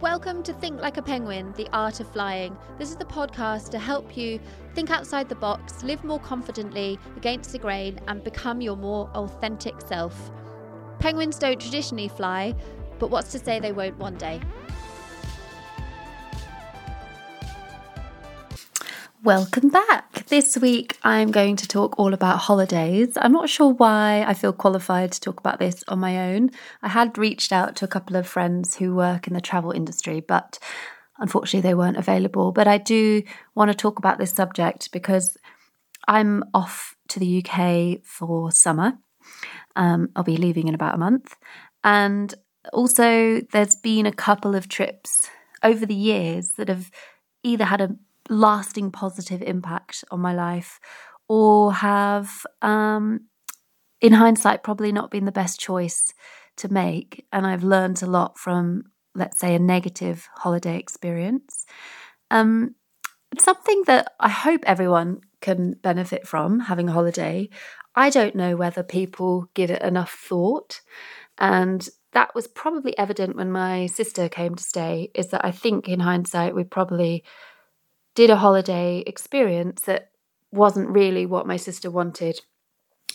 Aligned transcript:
Welcome 0.00 0.42
to 0.42 0.52
Think 0.52 0.80
Like 0.80 0.96
a 0.96 1.02
Penguin, 1.02 1.52
the 1.56 1.68
art 1.72 2.00
of 2.00 2.08
flying. 2.10 2.56
This 2.78 2.90
is 2.90 2.96
the 2.96 3.04
podcast 3.04 3.70
to 3.70 3.78
help 3.78 4.16
you 4.16 4.40
think 4.74 4.90
outside 4.90 5.28
the 5.28 5.36
box, 5.36 5.84
live 5.84 6.02
more 6.02 6.18
confidently 6.18 6.98
against 7.16 7.52
the 7.52 7.58
grain, 7.58 8.00
and 8.08 8.22
become 8.22 8.60
your 8.60 8.76
more 8.76 9.08
authentic 9.14 9.80
self. 9.80 10.32
Penguins 10.98 11.38
don't 11.38 11.60
traditionally 11.60 12.08
fly, 12.08 12.54
but 12.98 13.10
what's 13.10 13.30
to 13.32 13.38
say 13.38 13.60
they 13.60 13.72
won't 13.72 13.96
one 13.98 14.16
day? 14.16 14.40
Welcome 19.22 19.68
back. 19.68 20.13
This 20.28 20.56
week 20.56 20.96
I'm 21.02 21.30
going 21.30 21.56
to 21.56 21.68
talk 21.68 21.98
all 21.98 22.14
about 22.14 22.38
holidays. 22.38 23.18
I'm 23.20 23.32
not 23.32 23.50
sure 23.50 23.74
why 23.74 24.24
I 24.26 24.32
feel 24.32 24.54
qualified 24.54 25.12
to 25.12 25.20
talk 25.20 25.38
about 25.38 25.58
this 25.58 25.84
on 25.86 25.98
my 25.98 26.32
own. 26.32 26.50
I 26.82 26.88
had 26.88 27.18
reached 27.18 27.52
out 27.52 27.76
to 27.76 27.84
a 27.84 27.88
couple 27.88 28.16
of 28.16 28.26
friends 28.26 28.76
who 28.76 28.94
work 28.94 29.26
in 29.26 29.34
the 29.34 29.42
travel 29.42 29.70
industry, 29.70 30.20
but 30.20 30.58
unfortunately 31.18 31.68
they 31.68 31.74
weren't 31.74 31.98
available. 31.98 32.52
But 32.52 32.66
I 32.66 32.78
do 32.78 33.22
want 33.54 33.70
to 33.70 33.76
talk 33.76 33.98
about 33.98 34.18
this 34.18 34.32
subject 34.32 34.90
because 34.92 35.36
I'm 36.08 36.42
off 36.54 36.96
to 37.08 37.20
the 37.20 37.44
UK 37.44 38.02
for 38.02 38.50
summer. 38.50 38.94
Um, 39.76 40.08
I'll 40.16 40.24
be 40.24 40.38
leaving 40.38 40.68
in 40.68 40.74
about 40.74 40.94
a 40.94 40.98
month. 40.98 41.36
And 41.82 42.34
also, 42.72 43.42
there's 43.52 43.76
been 43.76 44.06
a 44.06 44.12
couple 44.12 44.54
of 44.54 44.68
trips 44.68 45.28
over 45.62 45.84
the 45.84 45.94
years 45.94 46.52
that 46.56 46.68
have 46.68 46.90
either 47.42 47.66
had 47.66 47.82
a 47.82 47.96
lasting 48.28 48.90
positive 48.90 49.42
impact 49.42 50.04
on 50.10 50.20
my 50.20 50.34
life 50.34 50.80
or 51.28 51.72
have, 51.72 52.30
um, 52.62 53.20
in 54.00 54.12
hindsight, 54.12 54.62
probably 54.62 54.92
not 54.92 55.10
been 55.10 55.24
the 55.24 55.32
best 55.32 55.58
choice 55.60 56.12
to 56.56 56.72
make. 56.72 57.26
And 57.32 57.46
I've 57.46 57.64
learned 57.64 58.02
a 58.02 58.06
lot 58.06 58.38
from, 58.38 58.84
let's 59.14 59.38
say, 59.38 59.54
a 59.54 59.58
negative 59.58 60.28
holiday 60.36 60.78
experience. 60.78 61.64
Um, 62.30 62.74
something 63.38 63.82
that 63.86 64.12
I 64.20 64.28
hope 64.28 64.62
everyone 64.64 65.20
can 65.40 65.74
benefit 65.82 66.26
from 66.26 66.60
having 66.60 66.88
a 66.88 66.92
holiday. 66.92 67.48
I 67.94 68.10
don't 68.10 68.34
know 68.34 68.56
whether 68.56 68.82
people 68.82 69.48
give 69.54 69.70
it 69.70 69.82
enough 69.82 70.12
thought. 70.12 70.80
And 71.38 71.88
that 72.12 72.34
was 72.34 72.46
probably 72.46 72.96
evident 72.96 73.36
when 73.36 73.50
my 73.50 73.86
sister 73.86 74.28
came 74.28 74.54
to 74.54 74.62
stay, 74.62 75.10
is 75.14 75.28
that 75.28 75.44
I 75.44 75.50
think 75.50 75.88
in 75.88 76.00
hindsight, 76.00 76.54
we 76.54 76.64
probably 76.64 77.24
did 78.14 78.30
a 78.30 78.36
holiday 78.36 79.02
experience 79.06 79.82
that 79.82 80.10
wasn't 80.52 80.88
really 80.88 81.26
what 81.26 81.46
my 81.46 81.56
sister 81.56 81.90
wanted. 81.90 82.40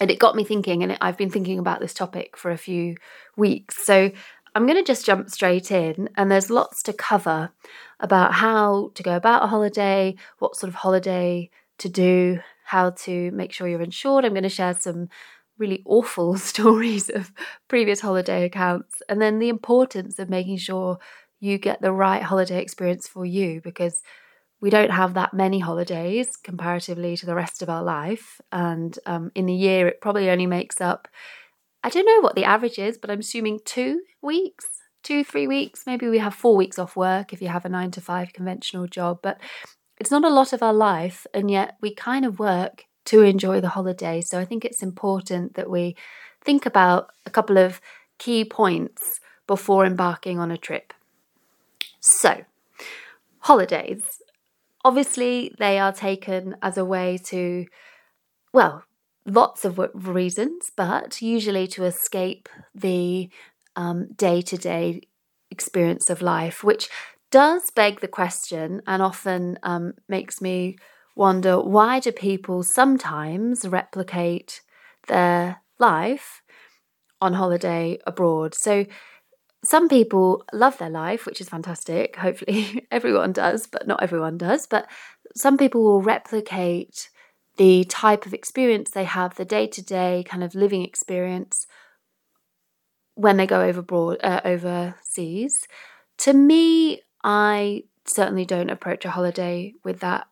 And 0.01 0.11
it 0.11 0.19
got 0.19 0.35
me 0.35 0.43
thinking, 0.43 0.83
and 0.83 0.97
I've 1.01 1.17
been 1.17 1.29
thinking 1.29 1.59
about 1.59 1.79
this 1.79 1.93
topic 1.93 2.37
for 2.37 2.51
a 2.51 2.57
few 2.57 2.95
weeks. 3.35 3.85
So 3.85 4.11
I'm 4.55 4.65
going 4.65 4.77
to 4.77 4.83
just 4.83 5.05
jump 5.05 5.29
straight 5.29 5.71
in, 5.71 6.09
and 6.15 6.31
there's 6.31 6.49
lots 6.49 6.81
to 6.83 6.93
cover 6.93 7.51
about 7.99 8.33
how 8.33 8.91
to 8.95 9.03
go 9.03 9.15
about 9.15 9.43
a 9.43 9.47
holiday, 9.47 10.15
what 10.39 10.55
sort 10.55 10.69
of 10.69 10.75
holiday 10.75 11.49
to 11.79 11.89
do, 11.89 12.39
how 12.65 12.91
to 12.91 13.31
make 13.31 13.51
sure 13.51 13.67
you're 13.67 13.81
insured. 13.81 14.25
I'm 14.25 14.33
going 14.33 14.43
to 14.43 14.49
share 14.49 14.73
some 14.73 15.09
really 15.57 15.81
awful 15.85 16.37
stories 16.37 17.09
of 17.09 17.31
previous 17.67 17.99
holiday 18.01 18.45
accounts, 18.45 19.01
and 19.09 19.21
then 19.21 19.39
the 19.39 19.49
importance 19.49 20.19
of 20.19 20.29
making 20.29 20.57
sure 20.57 20.97
you 21.39 21.57
get 21.57 21.81
the 21.81 21.91
right 21.91 22.21
holiday 22.21 22.61
experience 22.61 23.07
for 23.07 23.25
you 23.25 23.61
because 23.61 24.01
we 24.61 24.69
don't 24.69 24.91
have 24.91 25.13
that 25.13 25.33
many 25.33 25.59
holidays 25.59 26.35
comparatively 26.35 27.15
to 27.17 27.25
the 27.25 27.35
rest 27.35 27.61
of 27.61 27.69
our 27.69 27.83
life. 27.83 28.41
And 28.51 28.97
um, 29.05 29.31
in 29.35 29.47
a 29.47 29.53
year, 29.53 29.87
it 29.87 30.01
probably 30.01 30.29
only 30.29 30.47
makes 30.47 30.81
up, 30.81 31.07
I 31.83 31.89
don't 31.89 32.05
know 32.05 32.21
what 32.21 32.35
the 32.35 32.43
average 32.43 32.77
is, 32.77 32.97
but 32.97 33.09
I'm 33.09 33.19
assuming 33.19 33.59
two 33.63 34.01
weeks, 34.21 34.65
two, 35.01 35.23
three 35.23 35.47
weeks. 35.47 35.85
Maybe 35.87 36.09
we 36.09 36.17
have 36.17 36.33
four 36.33 36.57
weeks 36.57 36.77
off 36.77 36.97
work 36.97 37.31
if 37.31 37.41
you 37.41 37.47
have 37.47 37.63
a 37.63 37.69
nine 37.69 37.91
to 37.91 38.01
five 38.01 38.33
conventional 38.33 38.85
job. 38.85 39.19
But 39.21 39.39
it's 39.97 40.11
not 40.11 40.25
a 40.25 40.29
lot 40.29 40.51
of 40.51 40.61
our 40.61 40.73
life. 40.73 41.25
And 41.33 41.49
yet 41.49 41.77
we 41.81 41.93
kind 41.93 42.25
of 42.25 42.39
work 42.39 42.85
to 43.05 43.21
enjoy 43.21 43.61
the 43.61 43.69
holiday. 43.69 44.19
So 44.19 44.39
I 44.39 44.45
think 44.45 44.65
it's 44.65 44.83
important 44.83 45.55
that 45.55 45.69
we 45.69 45.95
think 46.43 46.65
about 46.65 47.11
a 47.25 47.29
couple 47.29 47.57
of 47.57 47.79
key 48.17 48.43
points 48.43 49.21
before 49.47 49.85
embarking 49.85 50.37
on 50.37 50.51
a 50.51 50.57
trip. 50.57 50.93
So, 52.01 52.43
holidays 53.39 54.18
Obviously, 54.85 55.53
they 55.59 55.77
are 55.79 55.91
taken 55.91 56.55
as 56.61 56.77
a 56.77 56.85
way 56.85 57.17
to, 57.25 57.65
well, 58.53 58.83
lots 59.25 59.65
of 59.65 59.79
reasons, 59.95 60.71
but 60.75 61.21
usually 61.21 61.67
to 61.69 61.85
escape 61.85 62.49
the 62.75 63.29
day 64.15 64.41
to 64.41 64.57
day 64.57 65.01
experience 65.51 66.09
of 66.09 66.21
life, 66.21 66.63
which 66.63 66.89
does 67.31 67.69
beg 67.71 68.01
the 68.01 68.07
question 68.07 68.81
and 68.87 69.01
often 69.01 69.57
um, 69.63 69.93
makes 70.07 70.41
me 70.41 70.77
wonder 71.15 71.59
why 71.59 71.99
do 71.99 72.11
people 72.11 72.63
sometimes 72.63 73.67
replicate 73.67 74.61
their 75.07 75.61
life 75.79 76.41
on 77.21 77.33
holiday 77.33 77.99
abroad? 78.07 78.55
So, 78.55 78.85
some 79.63 79.89
people 79.89 80.45
love 80.53 80.77
their 80.77 80.89
life, 80.89 81.25
which 81.25 81.41
is 81.41 81.49
fantastic. 81.49 82.15
Hopefully, 82.15 82.87
everyone 82.91 83.33
does, 83.33 83.67
but 83.67 83.87
not 83.87 84.01
everyone 84.01 84.37
does. 84.37 84.67
But 84.67 84.89
some 85.35 85.57
people 85.57 85.83
will 85.83 86.01
replicate 86.01 87.09
the 87.57 87.83
type 87.83 88.25
of 88.25 88.33
experience 88.33 88.91
they 88.91 89.03
have, 89.03 89.35
the 89.35 89.45
day 89.45 89.67
to 89.67 89.81
day 89.81 90.23
kind 90.27 90.43
of 90.43 90.55
living 90.55 90.83
experience 90.83 91.67
when 93.15 93.35
they 93.35 93.45
go 93.45 93.61
overboard, 93.61 94.17
uh, 94.23 94.39
overseas. 94.45 95.67
To 96.19 96.31
me, 96.31 97.01
I 97.21 97.83
certainly 98.05 98.45
don't 98.45 98.69
approach 98.69 99.03
a 99.03 99.11
holiday 99.11 99.73
with 99.83 99.99
that 99.99 100.27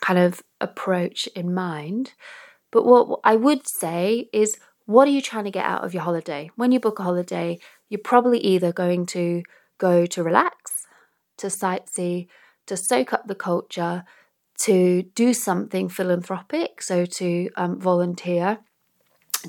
kind 0.00 0.18
of 0.18 0.42
approach 0.60 1.26
in 1.28 1.52
mind. 1.52 2.14
But 2.70 2.86
what 2.86 3.20
I 3.24 3.36
would 3.36 3.68
say 3.68 4.28
is, 4.32 4.58
what 4.86 5.06
are 5.06 5.12
you 5.12 5.22
trying 5.22 5.44
to 5.44 5.50
get 5.50 5.64
out 5.64 5.84
of 5.84 5.94
your 5.94 6.02
holiday? 6.02 6.50
When 6.56 6.72
you 6.72 6.80
book 6.80 6.98
a 6.98 7.02
holiday, 7.02 7.58
you're 7.88 8.00
probably 8.00 8.38
either 8.38 8.72
going 8.72 9.06
to 9.06 9.42
go 9.78 10.06
to 10.06 10.22
relax, 10.22 10.86
to 11.38 11.48
sightsee, 11.48 12.28
to 12.66 12.76
soak 12.76 13.12
up 13.12 13.26
the 13.26 13.34
culture, 13.34 14.04
to 14.60 15.02
do 15.14 15.34
something 15.34 15.88
philanthropic, 15.88 16.80
so 16.80 17.04
to 17.04 17.50
um, 17.56 17.80
volunteer, 17.80 18.58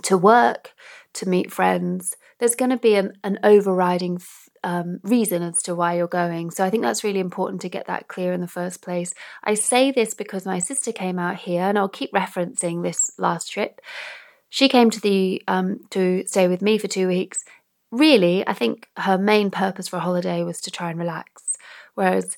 to 0.03 0.17
work, 0.17 0.73
to 1.13 1.29
meet 1.29 1.51
friends. 1.51 2.15
There's 2.39 2.55
going 2.55 2.71
to 2.71 2.77
be 2.77 2.95
an, 2.95 3.13
an 3.23 3.39
overriding 3.43 4.19
um, 4.63 4.99
reason 5.03 5.43
as 5.43 5.61
to 5.63 5.75
why 5.75 5.95
you're 5.95 6.07
going. 6.07 6.49
So 6.51 6.65
I 6.65 6.69
think 6.69 6.83
that's 6.83 7.03
really 7.03 7.19
important 7.19 7.61
to 7.61 7.69
get 7.69 7.85
that 7.87 8.07
clear 8.07 8.33
in 8.33 8.41
the 8.41 8.47
first 8.47 8.81
place. 8.81 9.13
I 9.43 9.53
say 9.53 9.91
this 9.91 10.13
because 10.13 10.45
my 10.45 10.59
sister 10.59 10.91
came 10.91 11.19
out 11.19 11.37
here, 11.37 11.61
and 11.61 11.77
I'll 11.77 11.87
keep 11.87 12.11
referencing 12.11 12.81
this 12.81 12.99
last 13.17 13.51
trip. 13.51 13.79
She 14.49 14.67
came 14.67 14.89
to 14.89 14.99
the 14.99 15.43
um, 15.47 15.79
to 15.91 16.23
stay 16.25 16.47
with 16.47 16.61
me 16.61 16.77
for 16.77 16.87
two 16.87 17.07
weeks, 17.07 17.43
really, 17.91 18.47
I 18.47 18.53
think 18.53 18.89
her 18.97 19.17
main 19.17 19.51
purpose 19.51 19.87
for 19.87 19.97
a 19.97 20.01
holiday 20.01 20.43
was 20.43 20.61
to 20.61 20.71
try 20.71 20.89
and 20.89 20.99
relax. 20.99 21.57
Whereas 21.95 22.37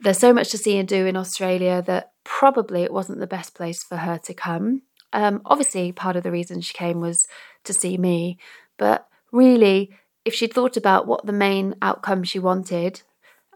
there's 0.00 0.18
so 0.18 0.32
much 0.32 0.50
to 0.50 0.58
see 0.58 0.78
and 0.78 0.88
do 0.88 1.06
in 1.06 1.16
Australia 1.16 1.82
that 1.86 2.12
probably 2.24 2.82
it 2.82 2.92
wasn't 2.92 3.20
the 3.20 3.26
best 3.26 3.54
place 3.54 3.82
for 3.82 3.96
her 3.96 4.18
to 4.18 4.34
come. 4.34 4.82
Um, 5.12 5.40
obviously, 5.44 5.92
part 5.92 6.16
of 6.16 6.22
the 6.22 6.30
reason 6.30 6.60
she 6.60 6.74
came 6.74 7.00
was 7.00 7.26
to 7.64 7.72
see 7.72 7.96
me, 7.96 8.38
but 8.76 9.08
really, 9.32 9.90
if 10.24 10.34
she'd 10.34 10.52
thought 10.52 10.76
about 10.76 11.06
what 11.06 11.24
the 11.24 11.32
main 11.32 11.74
outcome 11.80 12.22
she 12.22 12.38
wanted 12.38 13.02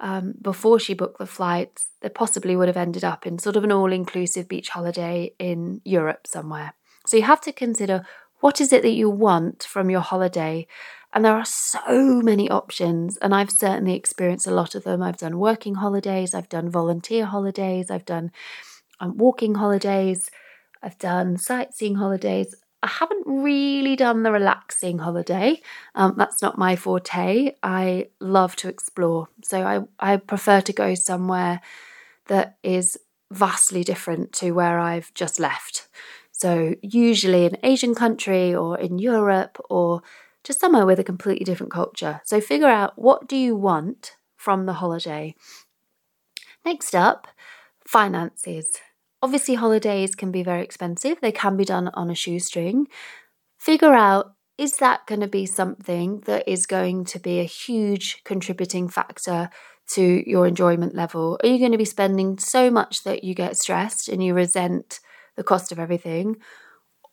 um, 0.01 0.35
before 0.41 0.81
she 0.81 0.95
booked 0.95 1.19
the 1.19 1.27
flights, 1.27 1.89
they 2.01 2.09
possibly 2.09 2.57
would 2.57 2.69
have 2.69 2.77
ended 2.77 3.05
up 3.05 3.27
in 3.27 3.39
sort 3.39 3.57
of 3.57 3.65
an 3.65 3.71
all 3.71 3.93
inclusive 3.93 4.49
beach 4.49 4.71
holiday 4.71 5.35
in 5.39 5.81
Europe 5.85 6.27
somewhere. 6.27 6.75
So 7.07 7.17
you 7.17 7.23
have 7.25 7.41
to 7.43 7.53
consider 7.53 8.05
what 8.41 8.61
is 8.61 8.73
it 8.73 8.83
that 8.83 8.91
you 8.91 9.09
want 9.09 9.63
from 9.63 9.91
your 9.91 10.01
holiday 10.01 10.67
and 11.12 11.25
there 11.25 11.37
are 11.37 11.45
so 11.45 12.20
many 12.23 12.50
options, 12.50 13.17
and 13.19 13.35
I've 13.35 13.50
certainly 13.50 13.94
experienced 13.94 14.47
a 14.47 14.55
lot 14.55 14.75
of 14.75 14.85
them. 14.85 15.03
I've 15.03 15.19
done 15.19 15.38
working 15.38 15.76
holidays, 15.76 16.35
I've 16.35 16.49
done 16.49 16.70
volunteer 16.70 17.26
holidays, 17.26 17.91
I've 17.91 18.05
done 18.05 18.32
um, 19.00 19.17
walking 19.17 19.56
holidays, 19.56 20.31
I've 20.82 20.99
done 20.99 21.37
sightseeing 21.37 21.97
holidays. 21.97 22.55
I 22.85 22.88
haven't 22.88 23.25
really 23.26 23.94
done 23.94 24.25
the 24.25 24.32
relaxing 24.32 24.99
holiday. 24.99 25.61
Um, 25.94 26.14
that's 26.17 26.43
not 26.43 26.59
my 26.59 26.75
forte. 26.75 27.55
I 27.62 28.09
love 28.19 28.56
to 28.56 28.69
explore. 28.69 29.29
So 29.44 29.62
I, 29.62 29.81
I 30.00 30.17
prefer 30.17 30.61
to 30.62 30.73
go 30.73 30.97
somewhere 30.97 31.61
that 32.26 32.56
is 32.64 32.99
vastly 33.31 33.85
different 33.85 34.32
to 34.35 34.50
where 34.50 34.81
I've 34.81 35.14
just 35.14 35.38
left. 35.38 35.87
So, 36.32 36.75
usually 36.82 37.47
an 37.47 37.56
Asian 37.62 37.94
country 37.94 38.53
or 38.53 38.76
in 38.76 38.99
Europe 38.99 39.64
or 39.70 40.03
to 40.44 40.53
somewhere 40.53 40.87
with 40.87 40.99
a 40.99 41.05
completely 41.05 41.44
different 41.44 41.73
culture. 41.73 42.21
So 42.25 42.41
figure 42.41 42.69
out 42.69 42.93
what 42.97 43.29
do 43.29 43.37
you 43.37 43.56
want 43.56 44.17
from 44.37 44.67
the 44.67 44.75
holiday. 44.75 45.35
Next 46.65 46.94
up, 46.94 47.29
finances. 47.87 48.67
Obviously, 49.23 49.55
holidays 49.55 50.15
can 50.17 50.33
be 50.33 50.43
very 50.43 50.62
expensive, 50.62 51.21
they 51.21 51.33
can 51.33 51.56
be 51.56 51.65
done 51.65 51.89
on 51.94 52.11
a 52.11 52.15
shoestring. 52.15 52.89
Figure 53.59 53.94
out 53.94 54.35
is 54.59 54.77
that 54.77 55.06
going 55.06 55.21
to 55.21 55.29
be 55.29 55.47
something 55.47 56.21
that 56.27 56.47
is 56.47 56.67
going 56.67 57.05
to 57.06 57.19
be 57.19 57.41
a 57.41 57.45
huge 57.45 58.23
contributing 58.25 58.88
factor 58.88 59.49
to 59.95 60.29
your 60.29 60.47
enjoyment 60.47 60.95
level? 60.95 61.38
Are 61.43 61.49
you 61.49 61.59
going 61.59 61.73
to 61.73 61.79
be 61.79 61.85
spending 61.85 62.38
so 62.38 62.71
much 62.71 63.05
that 63.05 63.25
you 63.25 63.35
get 63.35 63.56
stressed 63.56 64.09
and 64.09 64.23
you 64.23 64.35
resent 64.35 65.00
the 65.37 65.43
cost 65.43 65.73
of 65.73 65.79
everything? 65.79 66.37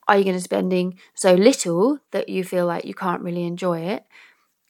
Are 0.09 0.17
you 0.17 0.25
going 0.25 0.35
to 0.35 0.39
be 0.39 0.43
spending 0.43 0.99
so 1.13 1.35
little 1.35 1.99
that 2.11 2.27
you 2.27 2.43
feel 2.43 2.65
like 2.65 2.83
you 2.83 2.93
can't 2.93 3.21
really 3.21 3.45
enjoy 3.45 3.79
it? 3.79 4.03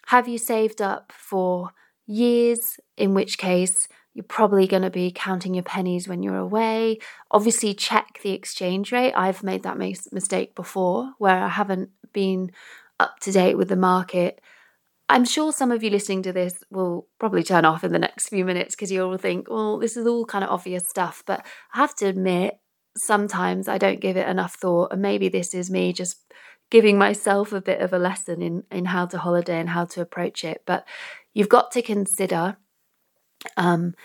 Have 0.08 0.28
you 0.28 0.38
saved 0.38 0.82
up 0.82 1.12
for 1.16 1.72
years, 2.06 2.80
in 2.98 3.14
which 3.14 3.38
case 3.38 3.88
you're 4.14 4.24
probably 4.24 4.68
going 4.68 4.82
to 4.82 4.90
be 4.90 5.12
counting 5.12 5.54
your 5.54 5.64
pennies 5.64 6.08
when 6.08 6.24
you're 6.24 6.36
away. 6.36 6.98
Obviously, 7.30 7.74
check 7.74 8.20
the 8.24 8.32
exchange 8.32 8.92
rate. 8.92 9.14
I've 9.14 9.44
made 9.44 9.64
that 9.64 9.78
mistake 9.78 10.56
before 10.56 11.14
where 11.20 11.38
I 11.44 11.48
haven't 11.48 11.92
been 12.12 12.52
up 13.00 13.20
to 13.22 13.32
date 13.32 13.56
with 13.56 13.70
the 13.70 13.76
market. 13.76 14.42
I'm 15.08 15.26
sure 15.26 15.54
some 15.54 15.72
of 15.72 15.84
you 15.84 15.90
listening 15.90 16.24
to 16.24 16.34
this 16.34 16.56
will 16.70 17.08
probably 17.20 17.44
turn 17.44 17.66
off 17.66 17.84
in 17.84 17.92
the 17.94 18.00
next 18.00 18.30
few 18.30 18.44
minutes 18.44 18.76
because 18.76 18.92
you'll 18.92 19.18
think, 19.18 19.50
well, 19.50 19.78
this 19.78 19.96
is 19.96 20.06
all 20.06 20.26
kind 20.26 20.44
of 20.44 20.50
obvious 20.50 20.88
stuff. 20.88 21.24
But 21.26 21.46
I 21.74 21.78
have 21.78 21.96
to 21.96 22.08
admit, 22.08 22.60
sometimes 23.00 23.68
I 23.68 23.78
don't 23.78 24.02
give 24.02 24.18
it 24.18 24.28
enough 24.28 24.56
thought. 24.56 24.92
And 24.92 25.02
maybe 25.02 25.30
this 25.30 25.54
is 25.54 25.72
me 25.72 25.94
just 25.94 26.18
giving 26.70 26.98
myself 26.98 27.52
a 27.52 27.62
bit 27.62 27.82
of 27.82 27.94
a 27.94 28.00
lesson 28.00 28.42
in, 28.42 28.64
in 28.72 28.86
how 28.86 29.06
to 29.08 29.18
holiday 29.18 29.60
and 29.60 29.70
how 29.70 29.86
to 29.86 30.02
approach 30.02 30.44
it. 30.44 30.64
But 30.66 30.86
you've 31.34 31.50
got 31.50 31.72
to 31.72 31.82
consider 31.82 32.58
um, 33.58 33.96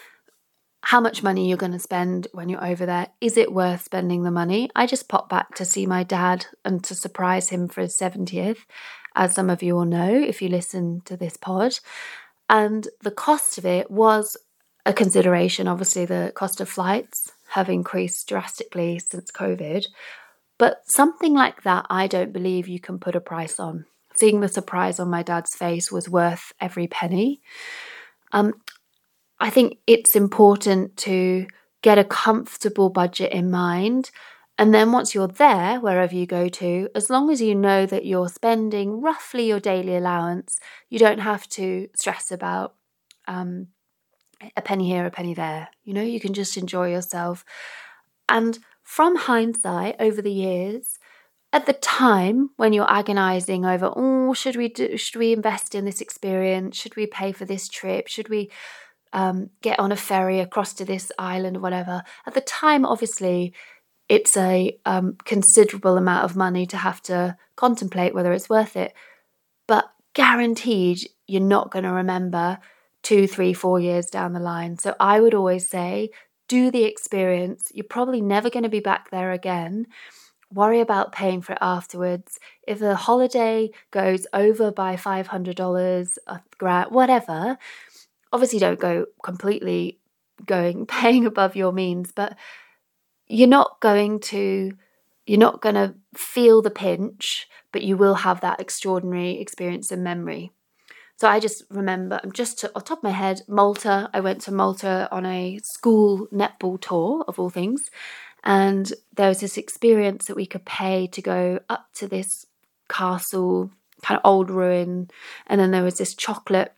how 0.82 1.00
much 1.00 1.22
money 1.22 1.48
you're 1.48 1.58
going 1.58 1.72
to 1.72 1.78
spend 1.78 2.28
when 2.32 2.48
you're 2.48 2.64
over 2.64 2.86
there. 2.86 3.08
Is 3.20 3.36
it 3.36 3.52
worth 3.52 3.84
spending 3.84 4.22
the 4.22 4.30
money? 4.30 4.70
I 4.74 4.86
just 4.86 5.08
popped 5.08 5.30
back 5.30 5.54
to 5.56 5.64
see 5.64 5.86
my 5.86 6.04
dad 6.04 6.46
and 6.64 6.82
to 6.84 6.94
surprise 6.94 7.50
him 7.50 7.68
for 7.68 7.80
his 7.80 7.96
70th, 7.96 8.58
as 9.14 9.34
some 9.34 9.50
of 9.50 9.62
you 9.62 9.74
will 9.74 9.84
know 9.84 10.14
if 10.14 10.40
you 10.40 10.48
listen 10.48 11.02
to 11.06 11.16
this 11.16 11.36
pod. 11.36 11.78
And 12.48 12.88
the 13.02 13.10
cost 13.10 13.58
of 13.58 13.66
it 13.66 13.90
was 13.90 14.36
a 14.86 14.92
consideration. 14.92 15.68
Obviously, 15.68 16.04
the 16.04 16.32
cost 16.34 16.60
of 16.60 16.68
flights 16.68 17.32
have 17.54 17.68
increased 17.68 18.28
drastically 18.28 18.98
since 18.98 19.30
COVID. 19.30 19.86
But 20.58 20.82
something 20.86 21.34
like 21.34 21.62
that, 21.62 21.86
I 21.88 22.08
don't 22.08 22.32
believe 22.32 22.66
you 22.66 22.80
can 22.80 22.98
put 22.98 23.14
a 23.14 23.20
price 23.20 23.60
on. 23.60 23.86
Seeing 24.16 24.40
the 24.40 24.48
surprise 24.48 24.98
on 24.98 25.08
my 25.08 25.22
dad's 25.22 25.54
face 25.54 25.90
was 25.90 26.08
worth 26.08 26.52
every 26.60 26.88
penny. 26.88 27.40
Um, 28.32 28.54
I 29.38 29.50
think 29.50 29.78
it's 29.86 30.16
important 30.16 30.96
to 30.98 31.46
get 31.82 31.98
a 31.98 32.04
comfortable 32.04 32.90
budget 32.90 33.32
in 33.32 33.50
mind. 33.50 34.10
And 34.58 34.74
then 34.74 34.90
once 34.90 35.14
you're 35.14 35.28
there, 35.28 35.78
wherever 35.78 36.14
you 36.14 36.26
go 36.26 36.48
to, 36.48 36.88
as 36.94 37.08
long 37.10 37.30
as 37.30 37.40
you 37.40 37.54
know 37.54 37.86
that 37.86 38.04
you're 38.04 38.28
spending 38.28 39.00
roughly 39.00 39.46
your 39.46 39.60
daily 39.60 39.96
allowance, 39.96 40.58
you 40.88 40.98
don't 40.98 41.18
have 41.18 41.48
to 41.50 41.88
stress 41.94 42.32
about 42.32 42.74
um, 43.28 43.68
a 44.56 44.62
penny 44.62 44.88
here, 44.88 45.06
a 45.06 45.10
penny 45.10 45.34
there. 45.34 45.68
You 45.84 45.94
know, 45.94 46.02
you 46.02 46.20
can 46.20 46.34
just 46.34 46.56
enjoy 46.56 46.90
yourself. 46.90 47.44
And 48.28 48.58
from 48.82 49.16
hindsight, 49.16 49.96
over 49.98 50.20
the 50.20 50.32
years, 50.32 50.98
at 51.52 51.66
the 51.66 51.72
time 51.72 52.50
when 52.56 52.72
you're 52.72 52.90
agonizing 52.90 53.64
over, 53.64 53.92
oh, 53.94 54.34
should 54.34 54.56
we 54.56 54.68
do, 54.68 54.96
should 54.96 55.16
we 55.16 55.32
invest 55.32 55.74
in 55.74 55.84
this 55.84 56.00
experience? 56.00 56.76
Should 56.76 56.96
we 56.96 57.06
pay 57.06 57.32
for 57.32 57.44
this 57.44 57.68
trip? 57.68 58.08
Should 58.08 58.28
we 58.28 58.50
um, 59.14 59.50
get 59.62 59.78
on 59.78 59.92
a 59.92 59.96
ferry 59.96 60.40
across 60.40 60.74
to 60.74 60.84
this 60.84 61.10
island 61.18 61.56
or 61.56 61.60
whatever. 61.60 62.02
At 62.26 62.34
the 62.34 62.40
time, 62.40 62.84
obviously, 62.84 63.54
it's 64.08 64.36
a 64.36 64.76
um, 64.84 65.16
considerable 65.24 65.96
amount 65.96 66.24
of 66.24 66.36
money 66.36 66.66
to 66.66 66.76
have 66.76 67.00
to 67.02 67.36
contemplate 67.56 68.12
whether 68.12 68.32
it's 68.32 68.50
worth 68.50 68.76
it. 68.76 68.92
But 69.66 69.88
guaranteed, 70.14 71.08
you're 71.26 71.40
not 71.40 71.70
going 71.70 71.84
to 71.84 71.92
remember 71.92 72.58
two, 73.04 73.28
three, 73.28 73.52
four 73.52 73.78
years 73.78 74.06
down 74.06 74.32
the 74.32 74.40
line. 74.40 74.78
So 74.78 74.96
I 74.98 75.20
would 75.20 75.34
always 75.34 75.68
say, 75.68 76.10
do 76.48 76.70
the 76.70 76.84
experience. 76.84 77.70
You're 77.72 77.84
probably 77.84 78.20
never 78.20 78.50
going 78.50 78.64
to 78.64 78.68
be 78.68 78.80
back 78.80 79.10
there 79.10 79.30
again. 79.30 79.86
Worry 80.52 80.80
about 80.80 81.12
paying 81.12 81.42
for 81.42 81.52
it 81.52 81.58
afterwards. 81.60 82.40
If 82.66 82.78
the 82.78 82.96
holiday 82.96 83.70
goes 83.90 84.26
over 84.32 84.72
by 84.72 84.96
$500, 84.96 86.18
a 86.26 86.40
grant, 86.58 86.92
whatever, 86.92 87.58
obviously 88.32 88.58
don't 88.58 88.80
go 88.80 89.06
completely 89.22 89.98
going 90.44 90.86
paying 91.00 91.26
above 91.26 91.54
your 91.54 91.72
means, 91.72 92.10
but 92.10 92.36
you're 93.28 93.48
not 93.48 93.80
going 93.80 94.20
to 94.20 94.72
you're 95.26 95.38
not 95.38 95.62
going 95.62 95.74
to 95.74 95.94
feel 96.14 96.60
the 96.60 96.70
pinch, 96.70 97.48
but 97.72 97.82
you 97.82 97.96
will 97.96 98.16
have 98.16 98.42
that 98.42 98.60
extraordinary 98.60 99.40
experience 99.40 99.90
and 99.90 100.04
memory. 100.04 100.50
So 101.16 101.28
I 101.28 101.38
just 101.38 101.62
remember, 101.70 102.20
I'm 102.22 102.32
just 102.32 102.58
to, 102.60 102.72
on 102.74 102.82
top 102.82 102.98
of 102.98 103.04
my 103.04 103.10
head, 103.10 103.42
Malta. 103.46 104.10
I 104.12 104.20
went 104.20 104.40
to 104.42 104.52
Malta 104.52 105.08
on 105.12 105.24
a 105.24 105.60
school 105.62 106.26
netball 106.32 106.80
tour 106.80 107.24
of 107.28 107.38
all 107.38 107.50
things, 107.50 107.82
and 108.42 108.92
there 109.14 109.28
was 109.28 109.40
this 109.40 109.56
experience 109.56 110.26
that 110.26 110.36
we 110.36 110.46
could 110.46 110.64
pay 110.64 111.06
to 111.08 111.22
go 111.22 111.60
up 111.68 111.86
to 111.94 112.08
this 112.08 112.46
castle, 112.88 113.70
kind 114.02 114.18
of 114.18 114.28
old 114.28 114.50
ruin, 114.50 115.08
and 115.46 115.60
then 115.60 115.70
there 115.70 115.84
was 115.84 115.98
this 115.98 116.14
chocolate 116.14 116.74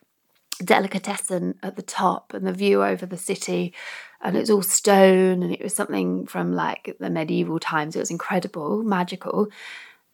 delicatessen 0.64 1.54
at 1.62 1.76
the 1.76 1.82
top 1.82 2.32
and 2.32 2.46
the 2.46 2.52
view 2.52 2.82
over 2.82 3.06
the 3.06 3.16
city. 3.16 3.74
And 4.20 4.36
it's 4.36 4.50
all 4.50 4.62
stone 4.62 5.42
and 5.42 5.52
it 5.52 5.62
was 5.62 5.74
something 5.74 6.26
from 6.26 6.54
like 6.54 6.96
the 6.98 7.10
medieval 7.10 7.58
times. 7.58 7.94
It 7.94 8.00
was 8.00 8.10
incredible 8.10 8.82
magical. 8.82 9.48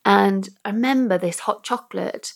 And 0.04 0.48
i 0.64 0.70
remember 0.70 1.16
this 1.16 1.40
hot 1.40 1.62
chocolate 1.62 2.32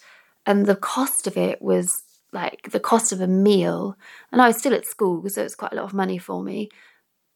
and 0.47 0.67
the 0.67 0.77
cost 0.77 1.27
of 1.27 1.37
it 1.37 1.61
was 1.61 2.03
like 2.33 2.71
the 2.71 2.81
cost 2.81 3.13
of 3.13 3.21
a 3.21 3.27
meal 3.27 3.97
and 4.33 4.41
i 4.43 4.47
was 4.47 4.57
still 4.57 4.75
at 4.75 4.87
school 4.87 5.29
so 5.29 5.43
it's 5.43 5.55
quite 5.55 5.73
a 5.73 5.77
lot 5.77 5.85
of 5.85 5.95
money 5.95 6.19
for 6.19 6.43
me 6.43 6.69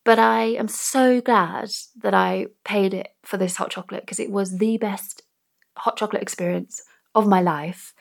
but 0.05 0.19
i 0.19 0.43
am 0.43 0.69
so 0.69 1.21
glad 1.21 1.71
that 1.97 2.15
i 2.15 2.47
paid 2.65 2.95
it 2.95 3.09
for 3.25 3.37
this 3.37 3.57
hot 3.57 3.71
chocolate 3.71 4.03
because 4.03 4.21
it 4.21 4.31
was 4.31 4.59
the 4.59 4.77
best 4.79 5.23
hot 5.77 5.97
chocolate 5.97 6.23
experience 6.23 6.83
of 7.15 7.27
my 7.27 7.41
life 7.41 7.95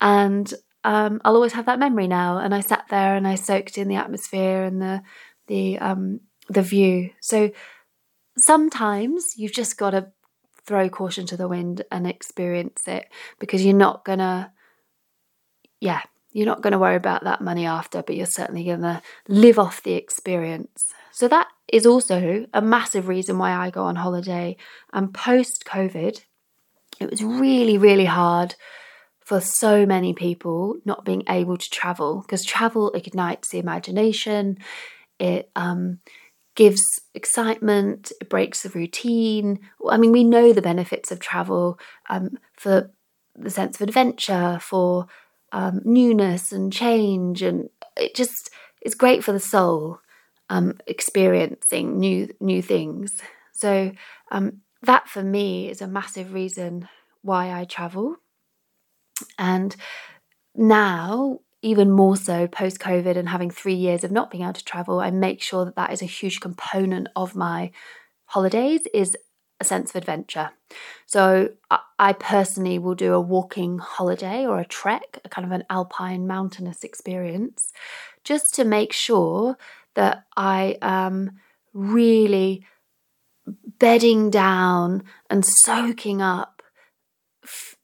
and 0.00 0.54
um, 0.86 1.20
I'll 1.24 1.34
always 1.34 1.52
have 1.54 1.66
that 1.66 1.80
memory 1.80 2.06
now. 2.06 2.38
And 2.38 2.54
I 2.54 2.60
sat 2.60 2.84
there 2.88 3.16
and 3.16 3.26
I 3.26 3.34
soaked 3.34 3.76
in 3.76 3.88
the 3.88 3.96
atmosphere 3.96 4.62
and 4.62 4.80
the 4.80 5.02
the 5.48 5.78
um, 5.80 6.20
the 6.48 6.62
view. 6.62 7.10
So 7.20 7.50
sometimes 8.38 9.34
you've 9.36 9.52
just 9.52 9.76
got 9.76 9.90
to 9.90 10.12
throw 10.66 10.88
caution 10.88 11.26
to 11.26 11.36
the 11.36 11.48
wind 11.48 11.82
and 11.90 12.06
experience 12.06 12.86
it 12.86 13.06
because 13.38 13.64
you're 13.64 13.74
not 13.74 14.04
gonna, 14.04 14.52
yeah, 15.80 16.02
you're 16.36 16.44
not 16.44 16.60
going 16.60 16.72
to 16.72 16.78
worry 16.78 16.96
about 16.96 17.24
that 17.24 17.40
money 17.40 17.64
after, 17.64 18.02
but 18.02 18.14
you're 18.14 18.26
certainly 18.26 18.62
going 18.62 18.82
to 18.82 19.00
live 19.26 19.58
off 19.58 19.82
the 19.82 19.94
experience. 19.94 20.84
So 21.10 21.28
that 21.28 21.48
is 21.66 21.86
also 21.86 22.44
a 22.52 22.60
massive 22.60 23.08
reason 23.08 23.38
why 23.38 23.52
I 23.52 23.70
go 23.70 23.84
on 23.84 23.96
holiday. 23.96 24.58
And 24.92 25.14
post 25.14 25.64
COVID, 25.66 26.20
it 27.00 27.10
was 27.10 27.24
really, 27.24 27.78
really 27.78 28.04
hard 28.04 28.54
for 29.20 29.40
so 29.40 29.86
many 29.86 30.12
people 30.12 30.76
not 30.84 31.06
being 31.06 31.22
able 31.26 31.56
to 31.56 31.70
travel 31.70 32.20
because 32.20 32.44
travel 32.44 32.92
ignites 32.92 33.48
the 33.48 33.58
imagination, 33.58 34.58
it 35.18 35.50
um, 35.56 36.00
gives 36.56 36.82
excitement, 37.14 38.12
it 38.20 38.28
breaks 38.28 38.62
the 38.62 38.70
routine. 38.70 39.60
I 39.88 39.96
mean, 39.96 40.12
we 40.12 40.24
know 40.24 40.52
the 40.52 40.62
benefits 40.62 41.12
of 41.12 41.20
travel 41.20 41.78
um, 42.08 42.38
for 42.54 42.90
the 43.36 43.50
sense 43.50 43.76
of 43.76 43.86
adventure, 43.88 44.58
for 44.60 45.06
um, 45.52 45.80
newness 45.84 46.52
and 46.52 46.72
change, 46.72 47.42
and 47.42 47.68
it 47.96 48.14
just 48.14 48.50
it's 48.80 48.94
great 48.94 49.22
for 49.22 49.32
the 49.32 49.40
soul 49.40 50.00
um, 50.50 50.74
experiencing 50.86 51.98
new 51.98 52.34
new 52.40 52.62
things. 52.62 53.20
So 53.52 53.92
um, 54.30 54.62
that 54.82 55.08
for 55.08 55.22
me 55.22 55.68
is 55.70 55.80
a 55.80 55.86
massive 55.86 56.32
reason 56.32 56.88
why 57.22 57.52
I 57.52 57.64
travel. 57.64 58.16
And 59.38 59.74
now, 60.54 61.40
even 61.62 61.90
more 61.90 62.16
so 62.16 62.46
post 62.46 62.78
COVID 62.78 63.16
and 63.16 63.28
having 63.28 63.50
three 63.50 63.74
years 63.74 64.04
of 64.04 64.10
not 64.10 64.30
being 64.30 64.44
able 64.44 64.52
to 64.52 64.64
travel, 64.64 65.00
I 65.00 65.10
make 65.10 65.42
sure 65.42 65.64
that 65.64 65.76
that 65.76 65.92
is 65.92 66.02
a 66.02 66.06
huge 66.06 66.40
component 66.40 67.08
of 67.16 67.34
my 67.34 67.70
holidays 68.26 68.82
is 68.92 69.16
a 69.58 69.64
sense 69.64 69.90
of 69.90 69.96
adventure. 69.96 70.50
So 71.06 71.50
I 71.98 72.12
personally 72.12 72.78
will 72.78 72.94
do 72.94 73.14
a 73.14 73.20
walking 73.20 73.78
holiday 73.78 74.44
or 74.44 74.60
a 74.60 74.66
trek, 74.66 75.18
a 75.24 75.30
kind 75.30 75.46
of 75.46 75.52
an 75.52 75.64
alpine 75.70 76.26
mountainous 76.26 76.84
experience, 76.84 77.72
just 78.22 78.54
to 78.54 78.64
make 78.64 78.92
sure 78.92 79.56
that 79.94 80.24
I 80.36 80.76
am 80.82 81.40
really 81.72 82.66
bedding 83.78 84.28
down 84.28 85.04
and 85.30 85.44
soaking 85.44 86.20
up 86.20 86.62